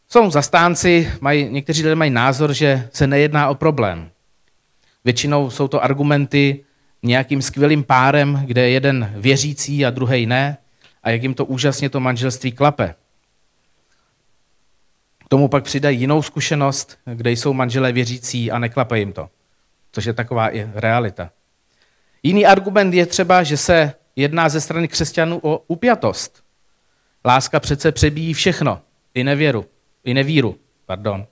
Jsou 0.10 0.32
zastánci, 0.32 1.12
mají, 1.22 1.50
někteří 1.50 1.84
lidé 1.84 1.96
mají 1.96 2.12
názor, 2.12 2.54
že 2.54 2.90
se 2.94 3.08
nejedná 3.08 3.50
o 3.50 3.56
problém. 3.56 4.12
Většinou 5.06 5.50
jsou 5.50 5.68
to 5.68 5.84
argumenty 5.84 6.66
nějakým 7.04 7.42
skvělým 7.42 7.84
párem, 7.84 8.44
kde 8.46 8.62
je 8.62 8.70
jeden 8.70 9.14
věřící 9.16 9.86
a 9.86 9.90
druhý 9.90 10.26
ne, 10.26 10.58
a 11.04 11.10
jak 11.10 11.24
jim 11.24 11.34
to 11.34 11.46
úžasně 11.46 11.90
to 11.90 12.00
manželství 12.00 12.52
klape. 12.52 12.96
K 15.26 15.30
tomu 15.30 15.48
pak 15.48 15.64
přidají 15.64 16.00
jinou 16.00 16.22
zkušenost, 16.22 16.98
kde 17.06 17.32
jsou 17.32 17.54
manželé 17.54 17.92
věřící 17.92 18.52
a 18.52 18.60
neklape 18.60 19.00
jim 19.00 19.14
to. 19.14 19.30
Což 19.92 20.06
je 20.06 20.14
taková 20.14 20.56
i 20.56 20.70
realita. 20.74 21.30
Jiný 22.24 22.46
argument 22.46 22.94
je 22.94 23.06
třeba, 23.06 23.44
že 23.44 23.58
se 23.58 23.94
jedná 24.16 24.50
ze 24.50 24.62
strany 24.62 24.88
křesťanů 24.88 25.40
o 25.44 25.58
upjatost. 25.68 26.47
Láska 27.28 27.60
přece 27.60 27.92
přebíjí 27.92 28.34
všechno, 28.34 28.82
i 29.14 29.24
nevěru, 29.24 29.66
i 30.04 30.14
nevíru. 30.14 30.58
Pardon. 30.86 31.26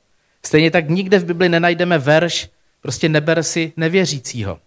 Stejně 0.46 0.72
tak 0.72 0.90
nikde 0.90 1.20
v 1.20 1.26
Bibli 1.26 1.50
nenajdeme 1.50 1.98
verš, 1.98 2.50
prostě 2.82 3.10
neber 3.10 3.44
si 3.44 3.74
nevěřícího. 3.78 4.60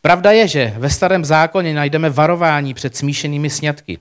Pravda 0.00 0.30
je, 0.30 0.48
že 0.48 0.74
ve 0.78 0.90
starém 0.90 1.24
zákoně 1.24 1.74
najdeme 1.74 2.10
varování 2.10 2.74
před 2.74 2.96
smíšenými 2.96 3.50
sňatky, 3.50 3.98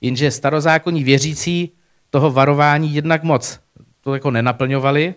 jenže 0.00 0.30
starozákonní 0.30 1.04
věřící 1.04 1.70
toho 2.10 2.30
varování 2.30 2.94
jednak 2.94 3.22
moc 3.22 3.60
to 4.00 4.14
jako 4.14 4.30
nenaplňovali 4.30 5.14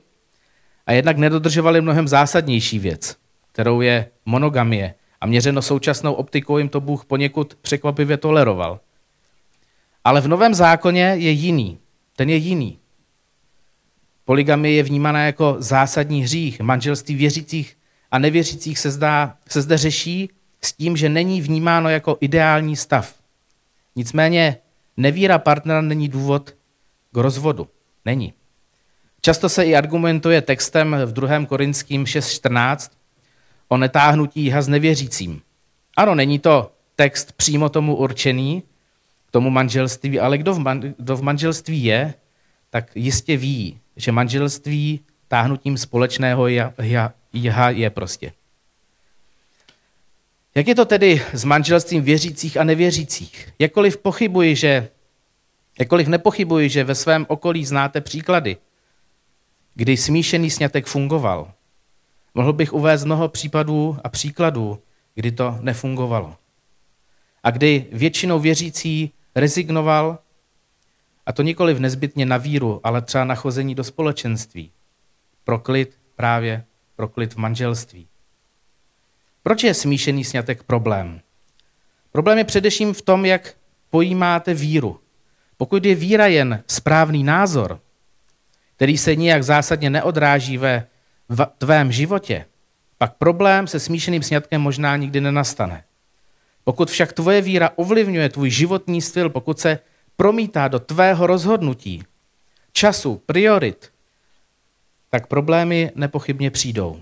a 0.86 0.92
jednak 0.92 1.18
nedodržovali 1.18 1.82
mnohem 1.82 2.08
zásadnější 2.08 2.80
věc, 2.80 3.18
kterou 3.52 3.82
je 3.82 4.10
monogamie. 4.26 4.94
A 5.22 5.26
měřeno 5.26 5.62
současnou 5.62 6.14
optikou 6.14 6.58
jim 6.58 6.70
to 6.70 6.82
Bůh 6.82 7.06
poněkud 7.06 7.56
překvapivě 7.62 8.18
toleroval. 8.18 8.80
Ale 10.04 10.22
v 10.22 10.28
Novém 10.28 10.54
zákoně 10.54 11.04
je 11.18 11.32
jiný. 11.32 11.80
Ten 12.16 12.30
je 12.30 12.36
jiný. 12.36 12.80
Poligamie 14.26 14.76
je 14.76 14.84
vnímaná 14.84 15.26
jako 15.26 15.56
zásadní 15.60 16.24
hřích. 16.24 16.60
Manželství 16.60 17.16
věřících 17.16 17.78
a 18.12 18.20
nevěřících 18.20 18.80
se, 18.80 18.92
zdá, 18.92 19.38
se 19.50 19.62
zde 19.62 19.78
řeší 19.78 20.30
s 20.62 20.74
tím, 20.74 20.98
že 20.98 21.10
není 21.10 21.42
vnímáno 21.42 21.89
jako 21.89 22.18
ideální 22.22 22.76
stav. 22.76 23.16
Nicméně 23.96 24.58
nevíra 24.98 25.39
partnera 25.39 25.82
není 25.82 26.10
důvod 26.10 26.56
k 27.12 27.18
rozvodu. 27.18 27.68
Není. 28.06 28.34
Často 29.22 29.50
se 29.50 29.66
i 29.66 29.76
argumentuje 29.76 30.42
textem 30.42 30.96
v 31.06 31.13
2. 31.13 31.46
Korinským 31.46 32.04
6.14 32.04 32.92
o 33.68 33.78
netáhnutí 33.78 34.42
jiha 34.44 34.62
s 34.62 34.68
nevěřícím. 34.68 35.42
Ano, 35.98 36.16
není 36.16 36.39
to 36.39 36.72
text 36.96 37.32
přímo 37.32 37.70
tomu 37.70 37.96
určený, 37.96 38.63
tomu 39.34 39.50
manželství, 39.50 40.19
ale 40.19 40.38
kdo 40.38 40.54
v, 40.54 40.60
man, 40.60 40.80
kdo 40.80 41.17
v 41.17 41.22
manželství 41.22 41.84
je, 41.84 42.13
tak 42.69 42.96
jistě 42.96 43.38
ví, 43.38 43.80
že 43.96 44.12
manželství 44.12 45.00
táhnutím 45.28 45.78
společného 45.78 46.48
jiha 47.34 47.69
je 47.69 47.89
prostě. 47.89 48.34
Jak 50.56 50.67
je 50.67 50.76
to 50.76 50.86
tedy 50.86 51.22
s 51.34 51.43
manželstvím 51.43 52.04
věřících 52.04 52.58
a 52.58 52.63
nevěřících? 52.63 53.54
Jakkoliv 53.60 53.98
pochybuji, 53.98 54.56
že 54.56 54.89
Jakkoliv 55.80 56.08
nepochybuji, 56.08 56.69
že 56.69 56.84
ve 56.84 56.96
svém 56.96 57.26
okolí 57.30 57.65
znáte 57.65 58.02
příklady, 58.02 58.58
kdy 59.76 59.98
smíšený 59.98 60.50
snětek 60.50 60.86
fungoval. 60.86 61.54
Mohl 62.34 62.54
bych 62.54 62.74
uvést 62.74 63.06
mnoho 63.06 63.30
případů 63.30 63.98
a 64.04 64.10
příkladů, 64.10 64.80
kdy 65.15 65.32
to 65.32 65.58
nefungovalo. 65.62 66.36
A 67.43 67.52
kdy 67.52 67.86
většinou 67.91 68.39
věřící 68.39 69.12
rezignoval, 69.36 70.19
a 71.26 71.34
to 71.34 71.43
nikoli 71.43 71.74
v 71.74 71.80
nezbytně 71.80 72.26
na 72.26 72.38
víru, 72.38 72.82
ale 72.84 73.02
třeba 73.02 73.24
na 73.24 73.36
chození 73.36 73.76
do 73.76 73.84
společenství. 73.84 74.72
Proklit 75.43 75.98
právě 76.15 76.65
proklit 76.96 77.34
v 77.34 77.38
manželství. 77.38 78.08
Proč 79.43 79.63
je 79.63 79.74
smíšený 79.74 80.24
snětek 80.24 80.63
problém? 80.63 81.22
Problém 82.12 82.38
je 82.38 82.43
především 82.43 82.93
v 82.93 83.02
tom, 83.02 83.26
jak 83.26 83.56
pojímáte 83.89 84.54
víru. 84.54 85.00
Pokud 85.58 85.86
je 85.86 85.96
víra 85.96 86.28
jen 86.28 86.63
správný 86.67 87.24
názor, 87.24 87.80
který 88.76 88.98
se 88.98 89.15
nijak 89.15 89.43
zásadně 89.43 89.89
neodráží 89.89 90.58
ve 90.58 90.88
tvém 91.58 91.91
životě, 91.91 92.46
pak 92.98 93.13
problém 93.13 93.67
se 93.67 93.80
smíšeným 93.80 94.24
sňatkem 94.24 94.62
možná 94.62 94.98
nikdy 94.98 95.22
nenastane. 95.22 95.84
Pokud 96.63 96.89
však 96.89 97.13
tvoje 97.13 97.41
víra 97.41 97.69
ovlivňuje 97.76 98.30
tvůj 98.30 98.49
životní 98.49 99.02
styl, 99.02 99.30
pokud 99.30 99.60
se 99.60 99.80
promítá 100.15 100.67
do 100.67 100.80
tvého 100.80 101.28
rozhodnutí, 101.28 102.04
času, 102.71 103.21
priorit, 103.26 103.91
tak 105.10 105.28
problémy 105.28 105.91
nepochybně 105.95 106.52
přijdou. 106.52 107.02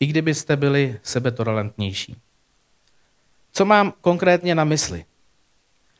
I 0.00 0.06
kdybyste 0.06 0.56
byli 0.56 0.98
sebetolerantnější. 1.02 2.16
Co 3.52 3.64
mám 3.64 3.92
konkrétně 4.00 4.54
na 4.54 4.64
mysli? 4.64 5.04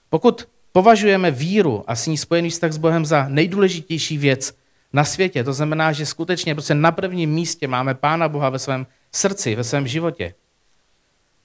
Pokud 0.08 0.48
považujeme 0.72 1.30
víru 1.30 1.84
a 1.86 1.96
s 1.96 2.06
ní 2.06 2.18
spojený 2.18 2.50
vztah 2.50 2.72
s 2.72 2.78
Bohem 2.78 3.06
za 3.06 3.28
nejdůležitější 3.28 4.18
věc 4.18 4.56
na 4.92 5.04
světě, 5.04 5.44
to 5.44 5.52
znamená, 5.52 5.92
že 5.92 6.06
skutečně 6.06 6.54
prostě 6.54 6.74
na 6.74 6.92
prvním 6.92 7.30
místě 7.30 7.68
máme 7.68 7.94
Pána 7.94 8.28
Boha 8.28 8.50
ve 8.50 8.58
svém 8.58 8.86
srdci, 9.12 9.54
ve 9.54 9.64
svém 9.64 9.86
životě, 9.86 10.34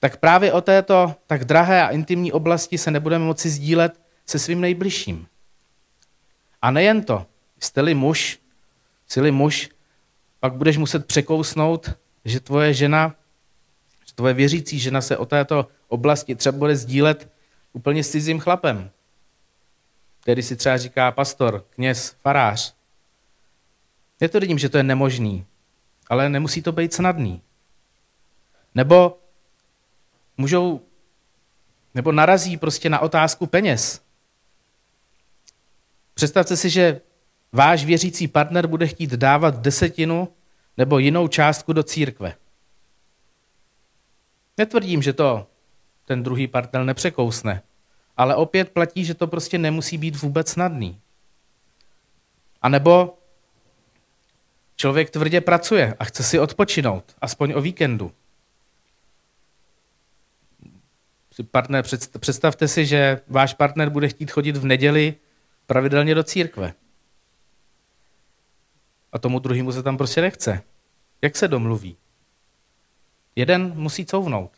tak 0.00 0.16
právě 0.16 0.52
o 0.52 0.60
této 0.60 1.14
tak 1.26 1.44
drahé 1.44 1.82
a 1.82 1.88
intimní 1.88 2.32
oblasti 2.32 2.78
se 2.78 2.90
nebudeme 2.90 3.24
moci 3.24 3.50
sdílet 3.50 4.00
se 4.26 4.38
svým 4.38 4.60
nejbližším. 4.60 5.26
A 6.62 6.70
nejen 6.70 7.04
to, 7.04 7.26
jste-li 7.60 7.94
muž, 7.94 8.38
jsi 9.06 9.30
muž, 9.30 9.68
pak 10.40 10.54
budeš 10.54 10.76
muset 10.76 11.06
překousnout, 11.06 11.90
že 12.24 12.40
tvoje 12.40 12.74
žena, 12.74 13.14
že 14.06 14.14
tvoje 14.14 14.34
věřící 14.34 14.78
žena 14.78 15.00
se 15.00 15.16
o 15.16 15.26
této 15.26 15.68
oblasti 15.88 16.34
třeba 16.34 16.58
bude 16.58 16.76
sdílet 16.76 17.32
úplně 17.72 18.04
s 18.04 18.10
cizím 18.10 18.40
chlapem 18.40 18.90
který 20.28 20.42
si 20.42 20.56
třeba 20.56 20.76
říká 20.76 21.12
pastor, 21.12 21.64
kněz, 21.70 22.16
farář. 22.20 22.74
Netvrdím, 24.20 24.58
že 24.58 24.68
to 24.68 24.76
je 24.76 24.82
nemožný, 24.82 25.46
ale 26.08 26.28
nemusí 26.28 26.62
to 26.62 26.72
být 26.72 26.94
snadný. 26.94 27.42
Nebo 28.74 29.18
můžou, 30.38 30.80
nebo 31.94 32.12
narazí 32.12 32.56
prostě 32.56 32.90
na 32.90 32.98
otázku 32.98 33.46
peněz. 33.46 34.02
Představte 36.14 36.56
si, 36.56 36.70
že 36.70 37.00
váš 37.52 37.84
věřící 37.84 38.28
partner 38.28 38.66
bude 38.66 38.86
chtít 38.86 39.10
dávat 39.10 39.60
desetinu 39.60 40.28
nebo 40.76 40.98
jinou 40.98 41.28
částku 41.28 41.72
do 41.72 41.82
církve. 41.82 42.34
Netvrdím, 44.58 45.02
že 45.02 45.12
to 45.12 45.46
ten 46.04 46.22
druhý 46.22 46.46
partner 46.46 46.84
nepřekousne, 46.84 47.62
ale 48.16 48.36
opět 48.36 48.70
platí, 48.70 49.04
že 49.04 49.14
to 49.14 49.26
prostě 49.26 49.58
nemusí 49.58 49.98
být 49.98 50.22
vůbec 50.22 50.48
snadný. 50.48 51.00
A 52.62 52.68
nebo 52.68 53.18
člověk 54.76 55.10
tvrdě 55.10 55.40
pracuje 55.40 55.94
a 55.98 56.04
chce 56.04 56.22
si 56.22 56.38
odpočinout, 56.38 57.04
aspoň 57.20 57.52
o 57.56 57.60
víkendu. 57.60 58.12
Partner, 61.42 61.84
představte 62.18 62.68
si, 62.68 62.86
že 62.86 63.20
váš 63.28 63.54
partner 63.54 63.90
bude 63.90 64.08
chtít 64.08 64.30
chodit 64.30 64.56
v 64.56 64.64
neděli 64.64 65.14
pravidelně 65.66 66.14
do 66.14 66.22
církve. 66.22 66.74
a 69.12 69.18
tomu 69.18 69.38
druhému 69.38 69.72
se 69.72 69.82
tam 69.82 69.96
prostě 69.96 70.20
nechce. 70.20 70.62
Jak 71.22 71.36
se 71.36 71.48
domluví? 71.48 71.96
Jeden 73.36 73.72
musí 73.74 74.06
couvnout. 74.06 74.50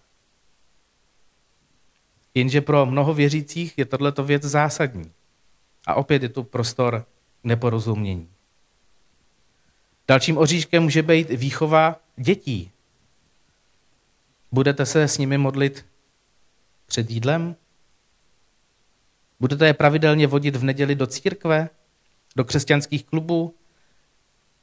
Jenže 2.35 2.61
pro 2.61 2.87
mnoho 2.87 3.15
věřících 3.15 3.79
je 3.79 3.85
tohleto 3.85 4.25
věc 4.25 4.43
zásadní. 4.43 5.13
A 5.87 5.95
opět 5.95 6.23
je 6.23 6.29
tu 6.29 6.43
prostor 6.43 7.07
neporozumění. 7.45 8.29
Dalším 10.09 10.39
oříškem 10.39 10.83
může 10.83 11.03
být 11.03 11.31
výchova 11.31 12.01
dětí. 12.17 12.71
Budete 14.53 14.87
se 14.87 15.03
s 15.03 15.19
nimi 15.19 15.39
modlit 15.39 15.87
před 16.91 17.11
jídlem? 17.11 17.57
Budete 19.41 19.67
je 19.67 19.75
pravidelně 19.75 20.27
vodit 20.27 20.57
v 20.57 20.65
neděli 20.65 20.95
do 20.95 21.07
církve, 21.07 21.69
do 22.37 22.45
křesťanských 22.45 23.05
klubů? 23.05 23.55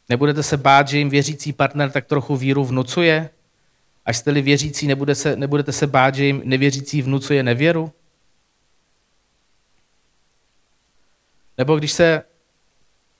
Nebudete 0.10 0.44
se 0.44 0.58
bát, 0.58 0.88
že 0.88 0.98
jim 0.98 1.10
věřící 1.10 1.54
partner 1.54 1.92
tak 1.92 2.06
trochu 2.06 2.36
víru 2.36 2.66
vnucuje? 2.66 3.30
Až 4.06 4.18
jste-li 4.18 4.42
věřící, 4.42 4.88
nebude 4.88 5.16
se, 5.16 5.36
nebudete 5.36 5.72
se 5.72 5.88
bát, 5.88 6.16
že 6.16 6.26
jim 6.26 6.42
nevěřící 6.46 7.02
vnucuje 7.02 7.44
nevěru? 7.44 7.94
Nebo 11.58 11.78
když 11.78 11.92
se 11.92 12.24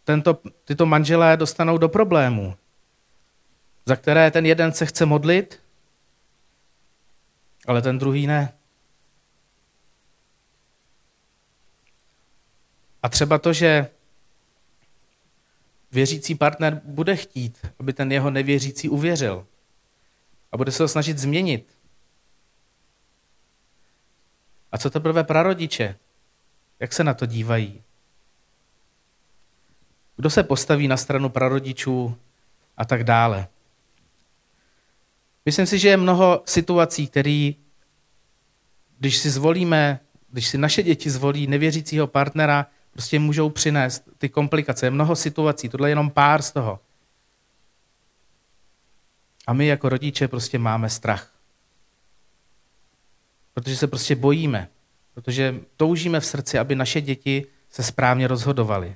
tento, 0.04 0.40
tyto 0.66 0.86
manželé 0.86 1.38
dostanou 1.38 1.78
do 1.78 1.90
problémů, 1.90 2.56
za 3.86 3.96
které 3.96 4.32
ten 4.32 4.46
jeden 4.46 4.72
se 4.72 4.86
chce 4.86 5.06
modlit, 5.06 5.60
ale 7.68 7.82
ten 7.82 7.98
druhý 8.00 8.28
ne. 8.28 8.57
A 13.04 13.10
třeba 13.10 13.38
to, 13.38 13.54
že 13.54 13.90
věřící 15.92 16.36
partner 16.36 16.82
bude 16.84 17.16
chtít, 17.16 17.66
aby 17.80 17.94
ten 17.94 18.12
jeho 18.12 18.32
nevěřící 18.32 18.90
uvěřil 18.90 19.48
a 20.52 20.58
bude 20.58 20.72
se 20.72 20.84
ho 20.84 20.88
snažit 20.88 21.18
změnit. 21.18 21.78
A 24.72 24.78
co 24.78 24.90
teprve 24.90 25.24
prarodiče? 25.24 25.96
Jak 26.80 26.94
se 26.94 27.04
na 27.04 27.14
to 27.14 27.26
dívají? 27.26 27.84
Kdo 30.16 30.30
se 30.30 30.44
postaví 30.44 30.88
na 30.88 30.98
stranu 30.98 31.30
prarodičů 31.30 32.18
a 32.78 32.86
tak 32.86 33.04
dále? 33.04 33.48
Myslím 35.46 35.66
si, 35.66 35.80
že 35.80 35.90
je 35.90 35.98
mnoho 35.98 36.44
situací, 36.46 37.08
které, 37.08 37.52
když 39.00 39.18
si 39.18 39.30
zvolíme, 39.30 40.00
když 40.30 40.48
si 40.48 40.58
naše 40.58 40.84
děti 40.84 41.10
zvolí 41.10 41.48
nevěřícího 41.48 42.08
partnera, 42.08 42.68
prostě 42.98 43.20
můžou 43.20 43.50
přinést 43.50 44.04
ty 44.18 44.30
komplikace. 44.30 44.90
Mnoho 44.90 45.16
situací, 45.16 45.70
tohle 45.70 45.90
je 45.90 45.92
jenom 45.92 46.10
pár 46.10 46.42
z 46.42 46.52
toho. 46.52 46.80
A 49.48 49.54
my 49.54 49.68
jako 49.68 49.90
rodiče 49.90 50.28
prostě 50.28 50.60
máme 50.60 50.90
strach. 50.90 51.32
Protože 53.54 53.78
se 53.78 53.88
prostě 53.88 54.16
bojíme. 54.16 54.70
Protože 55.14 55.56
toužíme 55.76 56.20
v 56.20 56.26
srdci, 56.26 56.60
aby 56.60 56.76
naše 56.76 57.02
děti 57.02 57.46
se 57.70 57.84
správně 57.84 58.28
rozhodovaly. 58.28 58.96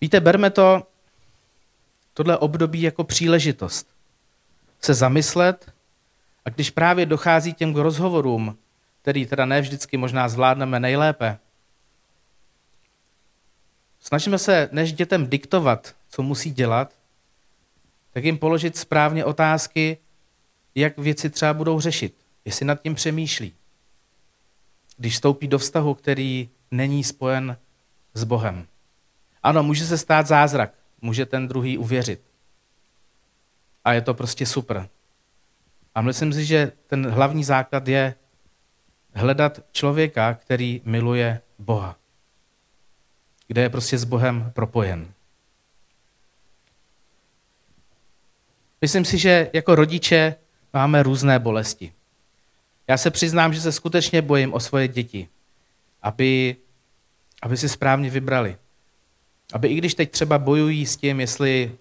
Víte, 0.00 0.20
berme 0.20 0.50
to, 0.50 0.86
tohle 2.14 2.38
období 2.38 2.82
jako 2.82 3.04
příležitost 3.04 3.88
se 4.80 4.94
zamyslet 4.94 5.72
a 6.44 6.50
když 6.50 6.70
právě 6.70 7.06
dochází 7.06 7.54
těm 7.54 7.74
rozhovorům, 7.74 8.58
který 9.06 9.26
teda 9.26 9.46
ne 9.46 9.60
vždycky 9.60 9.96
možná 9.96 10.28
zvládneme 10.28 10.80
nejlépe, 10.80 11.38
snažíme 14.00 14.38
se, 14.38 14.68
než 14.72 14.92
dětem 14.92 15.26
diktovat, 15.26 15.94
co 16.08 16.22
musí 16.22 16.50
dělat, 16.50 16.94
tak 18.12 18.24
jim 18.24 18.38
položit 18.38 18.76
správně 18.76 19.24
otázky, 19.24 19.98
jak 20.74 20.98
věci 20.98 21.30
třeba 21.30 21.54
budou 21.54 21.80
řešit, 21.80 22.14
jestli 22.44 22.66
nad 22.66 22.82
tím 22.82 22.94
přemýšlí. 22.94 23.54
Když 24.96 25.14
vstoupí 25.14 25.48
do 25.48 25.58
vztahu, 25.58 25.94
který 25.94 26.48
není 26.70 27.04
spojen 27.04 27.56
s 28.14 28.24
Bohem. 28.24 28.66
Ano, 29.42 29.62
může 29.62 29.86
se 29.86 29.98
stát 29.98 30.26
zázrak, 30.26 30.74
může 31.00 31.26
ten 31.26 31.48
druhý 31.48 31.78
uvěřit. 31.78 32.20
A 33.84 33.92
je 33.92 34.00
to 34.00 34.14
prostě 34.14 34.46
super. 34.46 34.88
A 35.94 36.02
myslím 36.02 36.32
si, 36.32 36.44
že 36.44 36.72
ten 36.86 37.10
hlavní 37.10 37.44
základ 37.44 37.88
je 37.88 38.14
hledat 39.16 39.60
člověka, 39.72 40.34
který 40.34 40.80
miluje 40.84 41.40
Boha. 41.58 41.96
Kde 43.48 43.62
je 43.62 43.70
prostě 43.70 43.98
s 43.98 44.04
Bohem 44.04 44.52
propojen. 44.54 45.12
Myslím 48.80 49.04
si, 49.04 49.18
že 49.18 49.50
jako 49.52 49.74
rodiče 49.74 50.34
máme 50.72 51.02
různé 51.02 51.38
bolesti. 51.38 51.92
Já 52.88 52.96
se 52.96 53.10
přiznám, 53.10 53.54
že 53.54 53.60
se 53.60 53.72
skutečně 53.72 54.22
bojím 54.22 54.54
o 54.54 54.60
svoje 54.60 54.88
děti, 54.88 55.28
aby, 56.02 56.56
aby 57.42 57.56
si 57.56 57.68
správně 57.68 58.10
vybrali. 58.10 58.56
Aby 59.52 59.68
i 59.68 59.74
když 59.74 59.94
teď 59.94 60.10
třeba 60.10 60.38
bojují 60.38 60.86
s 60.86 60.96
tím, 60.96 61.20
jestli 61.20 61.72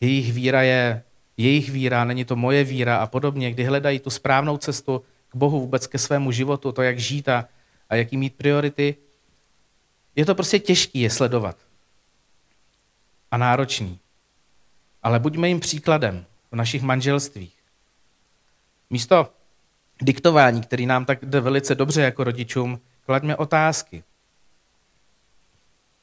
jejich 0.00 0.32
víra 0.32 0.62
je 0.62 1.02
jejich 1.36 1.70
víra, 1.70 2.04
není 2.04 2.24
to 2.24 2.36
moje 2.36 2.64
víra 2.64 2.96
a 2.96 3.06
podobně, 3.06 3.52
kdy 3.52 3.64
hledají 3.64 3.98
tu 3.98 4.10
správnou 4.10 4.56
cestu 4.56 5.04
Bohu, 5.36 5.60
vůbec 5.60 5.86
ke 5.86 5.98
svému 5.98 6.32
životu, 6.32 6.72
to, 6.72 6.82
jak 6.82 6.98
žít 6.98 7.28
a, 7.28 7.48
a 7.90 7.94
jaký 7.94 8.16
mít 8.16 8.34
priority, 8.34 8.96
je 10.16 10.26
to 10.26 10.34
prostě 10.34 10.58
těžké 10.58 10.98
je 10.98 11.10
sledovat. 11.10 11.56
A 13.30 13.36
náročný. 13.36 13.98
Ale 15.02 15.18
buďme 15.18 15.48
jim 15.48 15.60
příkladem 15.60 16.24
v 16.52 16.56
našich 16.56 16.82
manželstvích. 16.82 17.56
Místo 18.90 19.32
diktování, 20.02 20.62
který 20.62 20.86
nám 20.86 21.04
tak 21.04 21.24
jde 21.24 21.40
velice 21.40 21.74
dobře 21.74 22.02
jako 22.02 22.24
rodičům, 22.24 22.80
klaďme 23.06 23.36
otázky. 23.36 24.04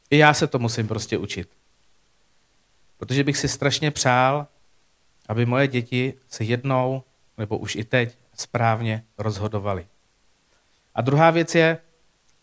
I 0.10 0.18
já 0.18 0.34
se 0.34 0.48
to 0.48 0.60
musím 0.60 0.88
prostě 0.88 1.18
učit. 1.18 1.50
Protože 2.98 3.24
bych 3.24 3.38
si 3.38 3.48
strašně 3.48 3.92
přál, 3.92 4.48
aby 5.28 5.46
moje 5.46 5.68
děti 5.68 6.14
se 6.30 6.44
jednou, 6.44 7.04
nebo 7.38 7.58
už 7.58 7.76
i 7.76 7.84
teď, 7.84 8.18
správně 8.36 9.04
rozhodovaly. 9.18 9.88
A 10.96 11.02
druhá 11.02 11.32
věc 11.32 11.56
je, 11.56 11.78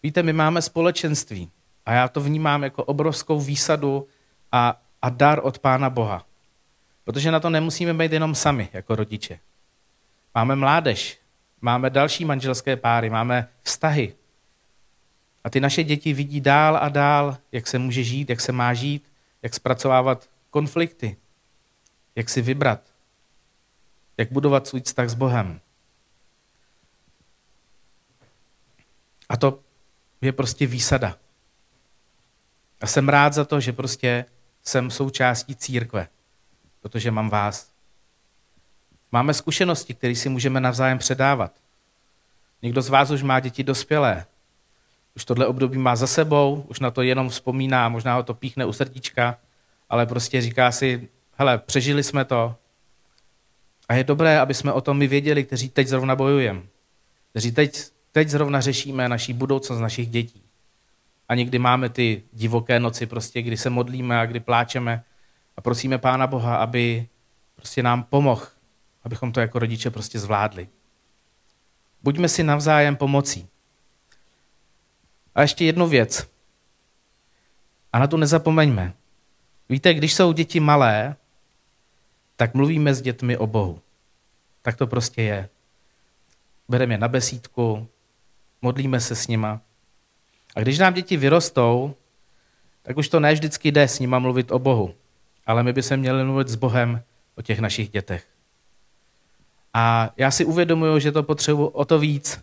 víte, 0.02 0.22
my 0.22 0.32
máme 0.32 0.62
společenství 0.62 1.50
a 1.86 1.92
já 1.92 2.08
to 2.08 2.20
vnímám 2.20 2.62
jako 2.62 2.84
obrovskou 2.84 3.40
výsadu 3.40 4.08
a, 4.52 4.80
a 5.02 5.08
dar 5.10 5.40
od 5.42 5.58
Pána 5.58 5.90
Boha. 5.90 6.26
Protože 7.04 7.30
na 7.30 7.40
to 7.40 7.50
nemusíme 7.50 7.94
být 7.94 8.12
jenom 8.12 8.34
sami, 8.34 8.68
jako 8.72 8.96
rodiče. 8.96 9.38
Máme 10.34 10.56
mládež, 10.56 11.18
máme 11.60 11.90
další 11.90 12.24
manželské 12.24 12.76
páry, 12.76 13.10
máme 13.10 13.48
vztahy. 13.62 14.14
A 15.44 15.50
ty 15.50 15.60
naše 15.60 15.84
děti 15.84 16.12
vidí 16.12 16.40
dál 16.40 16.76
a 16.76 16.88
dál, 16.88 17.36
jak 17.52 17.66
se 17.66 17.78
může 17.78 18.04
žít, 18.04 18.30
jak 18.30 18.40
se 18.40 18.52
má 18.52 18.74
žít, 18.74 19.04
jak 19.42 19.54
zpracovávat 19.54 20.28
konflikty, 20.50 21.16
jak 22.16 22.28
si 22.28 22.42
vybrat, 22.42 22.80
jak 24.18 24.32
budovat 24.32 24.66
svůj 24.66 24.80
vztah 24.80 25.08
s 25.08 25.14
Bohem. 25.14 25.60
A 29.30 29.36
to 29.36 29.58
je 30.20 30.32
prostě 30.32 30.66
výsada. 30.66 31.16
A 32.80 32.86
jsem 32.86 33.08
rád 33.08 33.32
za 33.32 33.44
to, 33.44 33.60
že 33.60 33.72
prostě 33.72 34.24
jsem 34.62 34.90
součástí 34.90 35.56
církve 35.56 36.08
protože 36.80 37.10
mám 37.10 37.30
vás. 37.30 37.70
Máme 39.12 39.34
zkušenosti, 39.34 39.94
které 39.94 40.14
si 40.14 40.28
můžeme 40.28 40.60
navzájem 40.60 40.98
předávat. 40.98 41.52
Někdo 42.62 42.82
z 42.82 42.88
vás 42.88 43.10
už 43.10 43.22
má 43.22 43.40
děti 43.40 43.64
dospělé. 43.64 44.26
Už 45.16 45.24
tohle 45.24 45.46
období 45.46 45.78
má 45.78 45.96
za 45.96 46.06
sebou, 46.06 46.64
už 46.68 46.80
na 46.80 46.90
to 46.90 47.02
jenom 47.02 47.28
vzpomíná, 47.28 47.88
možná 47.88 48.14
ho 48.14 48.22
to 48.22 48.34
píchne 48.34 48.64
u 48.64 48.72
srdíčka, 48.72 49.38
ale 49.88 50.06
prostě 50.06 50.40
říká 50.40 50.72
si, 50.72 51.08
hele, 51.32 51.58
přežili 51.58 52.02
jsme 52.02 52.24
to. 52.24 52.56
A 53.88 53.94
je 53.94 54.04
dobré, 54.04 54.40
aby 54.40 54.54
jsme 54.54 54.72
o 54.72 54.80
tom 54.80 54.98
my 54.98 55.06
věděli, 55.06 55.44
kteří 55.44 55.68
teď 55.68 55.88
zrovna 55.88 56.16
bojujeme. 56.16 56.62
Kteří 57.30 57.52
teď, 57.52 57.80
teď 58.12 58.28
zrovna 58.28 58.60
řešíme 58.60 59.08
naší 59.08 59.32
budoucnost 59.32 59.80
našich 59.80 60.08
dětí. 60.08 60.42
A 61.28 61.34
někdy 61.34 61.58
máme 61.58 61.88
ty 61.88 62.22
divoké 62.32 62.80
noci, 62.80 63.06
prostě, 63.06 63.42
kdy 63.42 63.56
se 63.56 63.70
modlíme 63.70 64.20
a 64.20 64.26
kdy 64.26 64.40
pláčeme 64.40 65.04
a 65.56 65.60
prosíme 65.60 65.98
Pána 65.98 66.26
Boha, 66.26 66.56
aby 66.56 67.08
prostě 67.56 67.82
nám 67.82 68.02
pomohl, 68.02 68.46
abychom 69.02 69.32
to 69.32 69.40
jako 69.40 69.58
rodiče 69.58 69.90
prostě 69.90 70.18
zvládli. 70.18 70.68
Buďme 72.02 72.28
si 72.28 72.42
navzájem 72.42 72.96
pomocí. 72.96 73.48
A 75.34 75.42
ještě 75.42 75.64
jednu 75.64 75.86
věc. 75.86 76.30
A 77.92 77.98
na 77.98 78.06
to 78.06 78.16
nezapomeňme. 78.16 78.92
Víte, 79.68 79.94
když 79.94 80.14
jsou 80.14 80.32
děti 80.32 80.60
malé, 80.60 81.16
tak 82.36 82.54
mluvíme 82.54 82.94
s 82.94 83.02
dětmi 83.02 83.36
o 83.36 83.46
Bohu. 83.46 83.80
Tak 84.62 84.76
to 84.76 84.86
prostě 84.86 85.22
je. 85.22 85.48
Bereme 86.68 86.94
je 86.94 86.98
na 86.98 87.08
besídku, 87.08 87.88
modlíme 88.62 89.00
se 89.00 89.16
s 89.16 89.28
nima. 89.28 89.60
A 90.56 90.60
když 90.60 90.78
nám 90.78 90.94
děti 90.94 91.16
vyrostou, 91.16 91.94
tak 92.82 92.96
už 92.96 93.08
to 93.08 93.20
ne 93.20 93.32
vždycky 93.32 93.72
jde 93.72 93.88
s 93.88 93.98
nima 93.98 94.18
mluvit 94.18 94.50
o 94.50 94.58
Bohu, 94.58 94.94
ale 95.46 95.62
my 95.62 95.72
bychom 95.72 95.96
měli 95.96 96.24
mluvit 96.24 96.48
s 96.48 96.54
Bohem 96.54 97.02
o 97.36 97.42
těch 97.42 97.60
našich 97.60 97.90
dětech. 97.90 98.26
A 99.74 100.10
já 100.16 100.30
si 100.30 100.44
uvědomuju, 100.44 100.98
že 100.98 101.12
to 101.12 101.22
potřebuji 101.22 101.66
o 101.66 101.84
to 101.84 101.98
víc, 101.98 102.40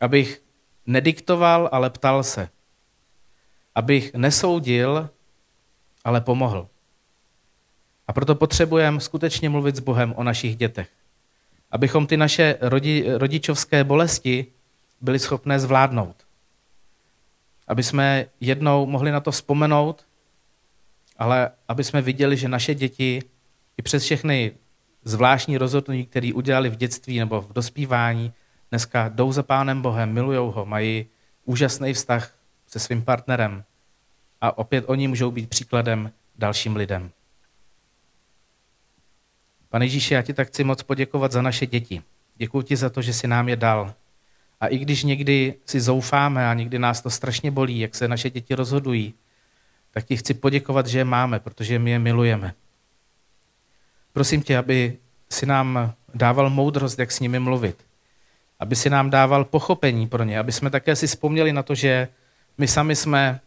abych 0.00 0.42
nediktoval, 0.86 1.68
ale 1.72 1.90
ptal 1.90 2.22
se. 2.22 2.48
Abych 3.74 4.14
nesoudil, 4.14 5.10
ale 6.04 6.20
pomohl. 6.20 6.68
A 8.08 8.12
proto 8.12 8.34
potřebujeme 8.34 9.00
skutečně 9.00 9.48
mluvit 9.48 9.76
s 9.76 9.80
Bohem 9.80 10.14
o 10.16 10.22
našich 10.22 10.56
dětech. 10.56 10.88
Abychom 11.70 12.06
ty 12.06 12.16
naše 12.16 12.58
rodi, 12.60 13.04
rodičovské 13.08 13.84
bolesti 13.84 14.46
byli 15.04 15.18
schopné 15.18 15.60
zvládnout. 15.60 16.26
Aby 17.68 17.82
jsme 17.82 18.26
jednou 18.40 18.86
mohli 18.86 19.10
na 19.10 19.20
to 19.20 19.30
vzpomenout, 19.30 20.06
ale 21.16 21.50
aby 21.68 21.84
jsme 21.84 22.02
viděli, 22.02 22.36
že 22.36 22.48
naše 22.48 22.74
děti 22.74 23.22
i 23.76 23.82
přes 23.82 24.02
všechny 24.02 24.52
zvláštní 25.04 25.58
rozhodnutí, 25.58 26.06
které 26.06 26.32
udělali 26.34 26.70
v 26.70 26.76
dětství 26.76 27.18
nebo 27.18 27.40
v 27.40 27.52
dospívání, 27.52 28.32
dneska 28.70 29.08
jdou 29.08 29.32
za 29.32 29.42
Pánem 29.42 29.82
Bohem, 29.82 30.12
milují 30.12 30.38
ho, 30.38 30.66
mají 30.66 31.06
úžasný 31.44 31.92
vztah 31.92 32.34
se 32.66 32.78
svým 32.78 33.02
partnerem 33.02 33.64
a 34.40 34.58
opět 34.58 34.84
oni 34.88 35.08
můžou 35.08 35.30
být 35.30 35.48
příkladem 35.48 36.12
dalším 36.38 36.76
lidem. 36.76 37.10
Pane 39.68 39.84
Ježíši, 39.84 40.14
já 40.14 40.22
ti 40.22 40.34
tak 40.34 40.48
chci 40.48 40.64
moc 40.64 40.82
poděkovat 40.82 41.32
za 41.32 41.42
naše 41.42 41.66
děti. 41.66 42.02
Děkuji 42.36 42.62
ti 42.62 42.76
za 42.76 42.90
to, 42.90 43.02
že 43.02 43.12
jsi 43.12 43.28
nám 43.28 43.48
je 43.48 43.56
dal. 43.56 43.94
A 44.64 44.66
i 44.66 44.78
když 44.78 45.04
někdy 45.04 45.54
si 45.66 45.80
zoufáme 45.80 46.48
a 46.48 46.54
někdy 46.54 46.78
nás 46.78 47.00
to 47.00 47.10
strašně 47.10 47.50
bolí, 47.50 47.80
jak 47.80 47.94
se 47.94 48.08
naše 48.08 48.30
děti 48.30 48.54
rozhodují, 48.54 49.14
tak 49.90 50.04
ti 50.04 50.16
chci 50.16 50.34
poděkovat, 50.34 50.86
že 50.86 50.98
je 50.98 51.04
máme, 51.04 51.40
protože 51.40 51.78
my 51.78 51.90
je 51.90 51.98
milujeme. 51.98 52.54
Prosím 54.12 54.42
tě, 54.42 54.58
aby 54.58 54.96
si 55.30 55.46
nám 55.46 55.92
dával 56.14 56.50
moudrost, 56.50 56.98
jak 56.98 57.12
s 57.12 57.20
nimi 57.20 57.38
mluvit. 57.38 57.76
Aby 58.60 58.76
si 58.76 58.90
nám 58.90 59.10
dával 59.10 59.44
pochopení 59.44 60.08
pro 60.08 60.24
ně, 60.24 60.38
aby 60.38 60.52
jsme 60.52 60.70
také 60.70 60.96
si 60.96 61.06
vzpomněli 61.06 61.52
na 61.52 61.62
to, 61.62 61.74
že 61.74 62.08
my 62.58 62.68
sami 62.68 62.96
jsme 62.96 63.40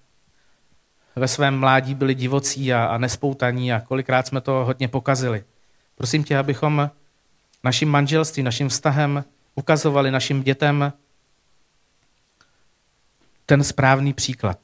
ve 1.16 1.28
svém 1.28 1.60
mládí 1.60 1.96
byli 1.96 2.16
divocí 2.16 2.74
a, 2.74 2.86
a 2.86 2.98
nespoutaní 2.98 3.74
a 3.74 3.80
kolikrát 3.80 4.28
jsme 4.28 4.42
to 4.42 4.52
hodně 4.52 4.88
pokazili. 4.88 5.44
Prosím 5.96 6.24
tě, 6.24 6.38
abychom 6.38 6.90
naším 7.64 7.90
manželstvím, 7.90 8.46
naším 8.46 8.70
vztahem 8.70 9.24
ukazovali 9.56 10.12
našim 10.12 10.44
dětem 10.44 10.94
ten 13.48 13.64
správný 13.64 14.14
příklad. 14.14 14.60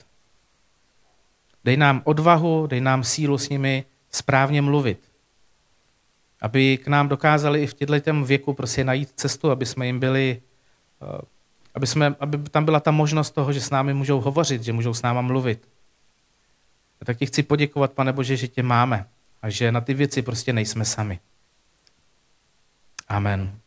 Dej 1.63 1.77
nám 1.77 2.01
odvahu, 2.03 2.67
dej 2.67 2.81
nám 2.81 3.03
sílu 3.03 3.37
s 3.37 3.49
nimi 3.49 3.85
správně 4.11 4.61
mluvit. 4.61 4.99
Aby 6.41 6.77
k 6.77 6.87
nám 6.87 7.07
dokázali 7.07 7.63
i 7.63 7.67
v 7.67 7.73
těchto 7.73 8.23
věku 8.23 8.53
prostě 8.53 8.83
najít 8.83 9.13
cestu, 9.15 9.51
aby 9.51 9.65
jsme 9.65 9.85
jim 9.85 9.99
byli, 9.99 10.41
eh, 11.01 11.21
aby, 11.75 11.87
jsme, 11.87 12.15
aby 12.19 12.37
tam 12.37 12.65
byla 12.65 12.79
ta 12.79 12.91
možnost 12.91 13.31
toho, 13.31 13.53
že 13.53 13.61
s 13.61 13.69
námi 13.69 13.93
můžou 13.93 14.21
hovořit, 14.21 14.63
že 14.63 14.73
můžou 14.73 14.93
s 14.93 15.01
náma 15.01 15.21
mluvit. 15.21 15.67
A 17.01 17.05
tak 17.05 17.17
ti 17.17 17.25
chci 17.25 17.43
poděkovat, 17.43 17.91
pane 17.91 18.13
Bože, 18.13 18.37
že 18.37 18.47
tě 18.47 18.63
máme 18.63 19.05
a 19.41 19.49
že 19.49 19.71
na 19.71 19.81
ty 19.81 19.93
věci 19.93 20.21
prostě 20.21 20.53
nejsme 20.53 20.85
sami. 20.85 21.19
Amen. 23.07 23.59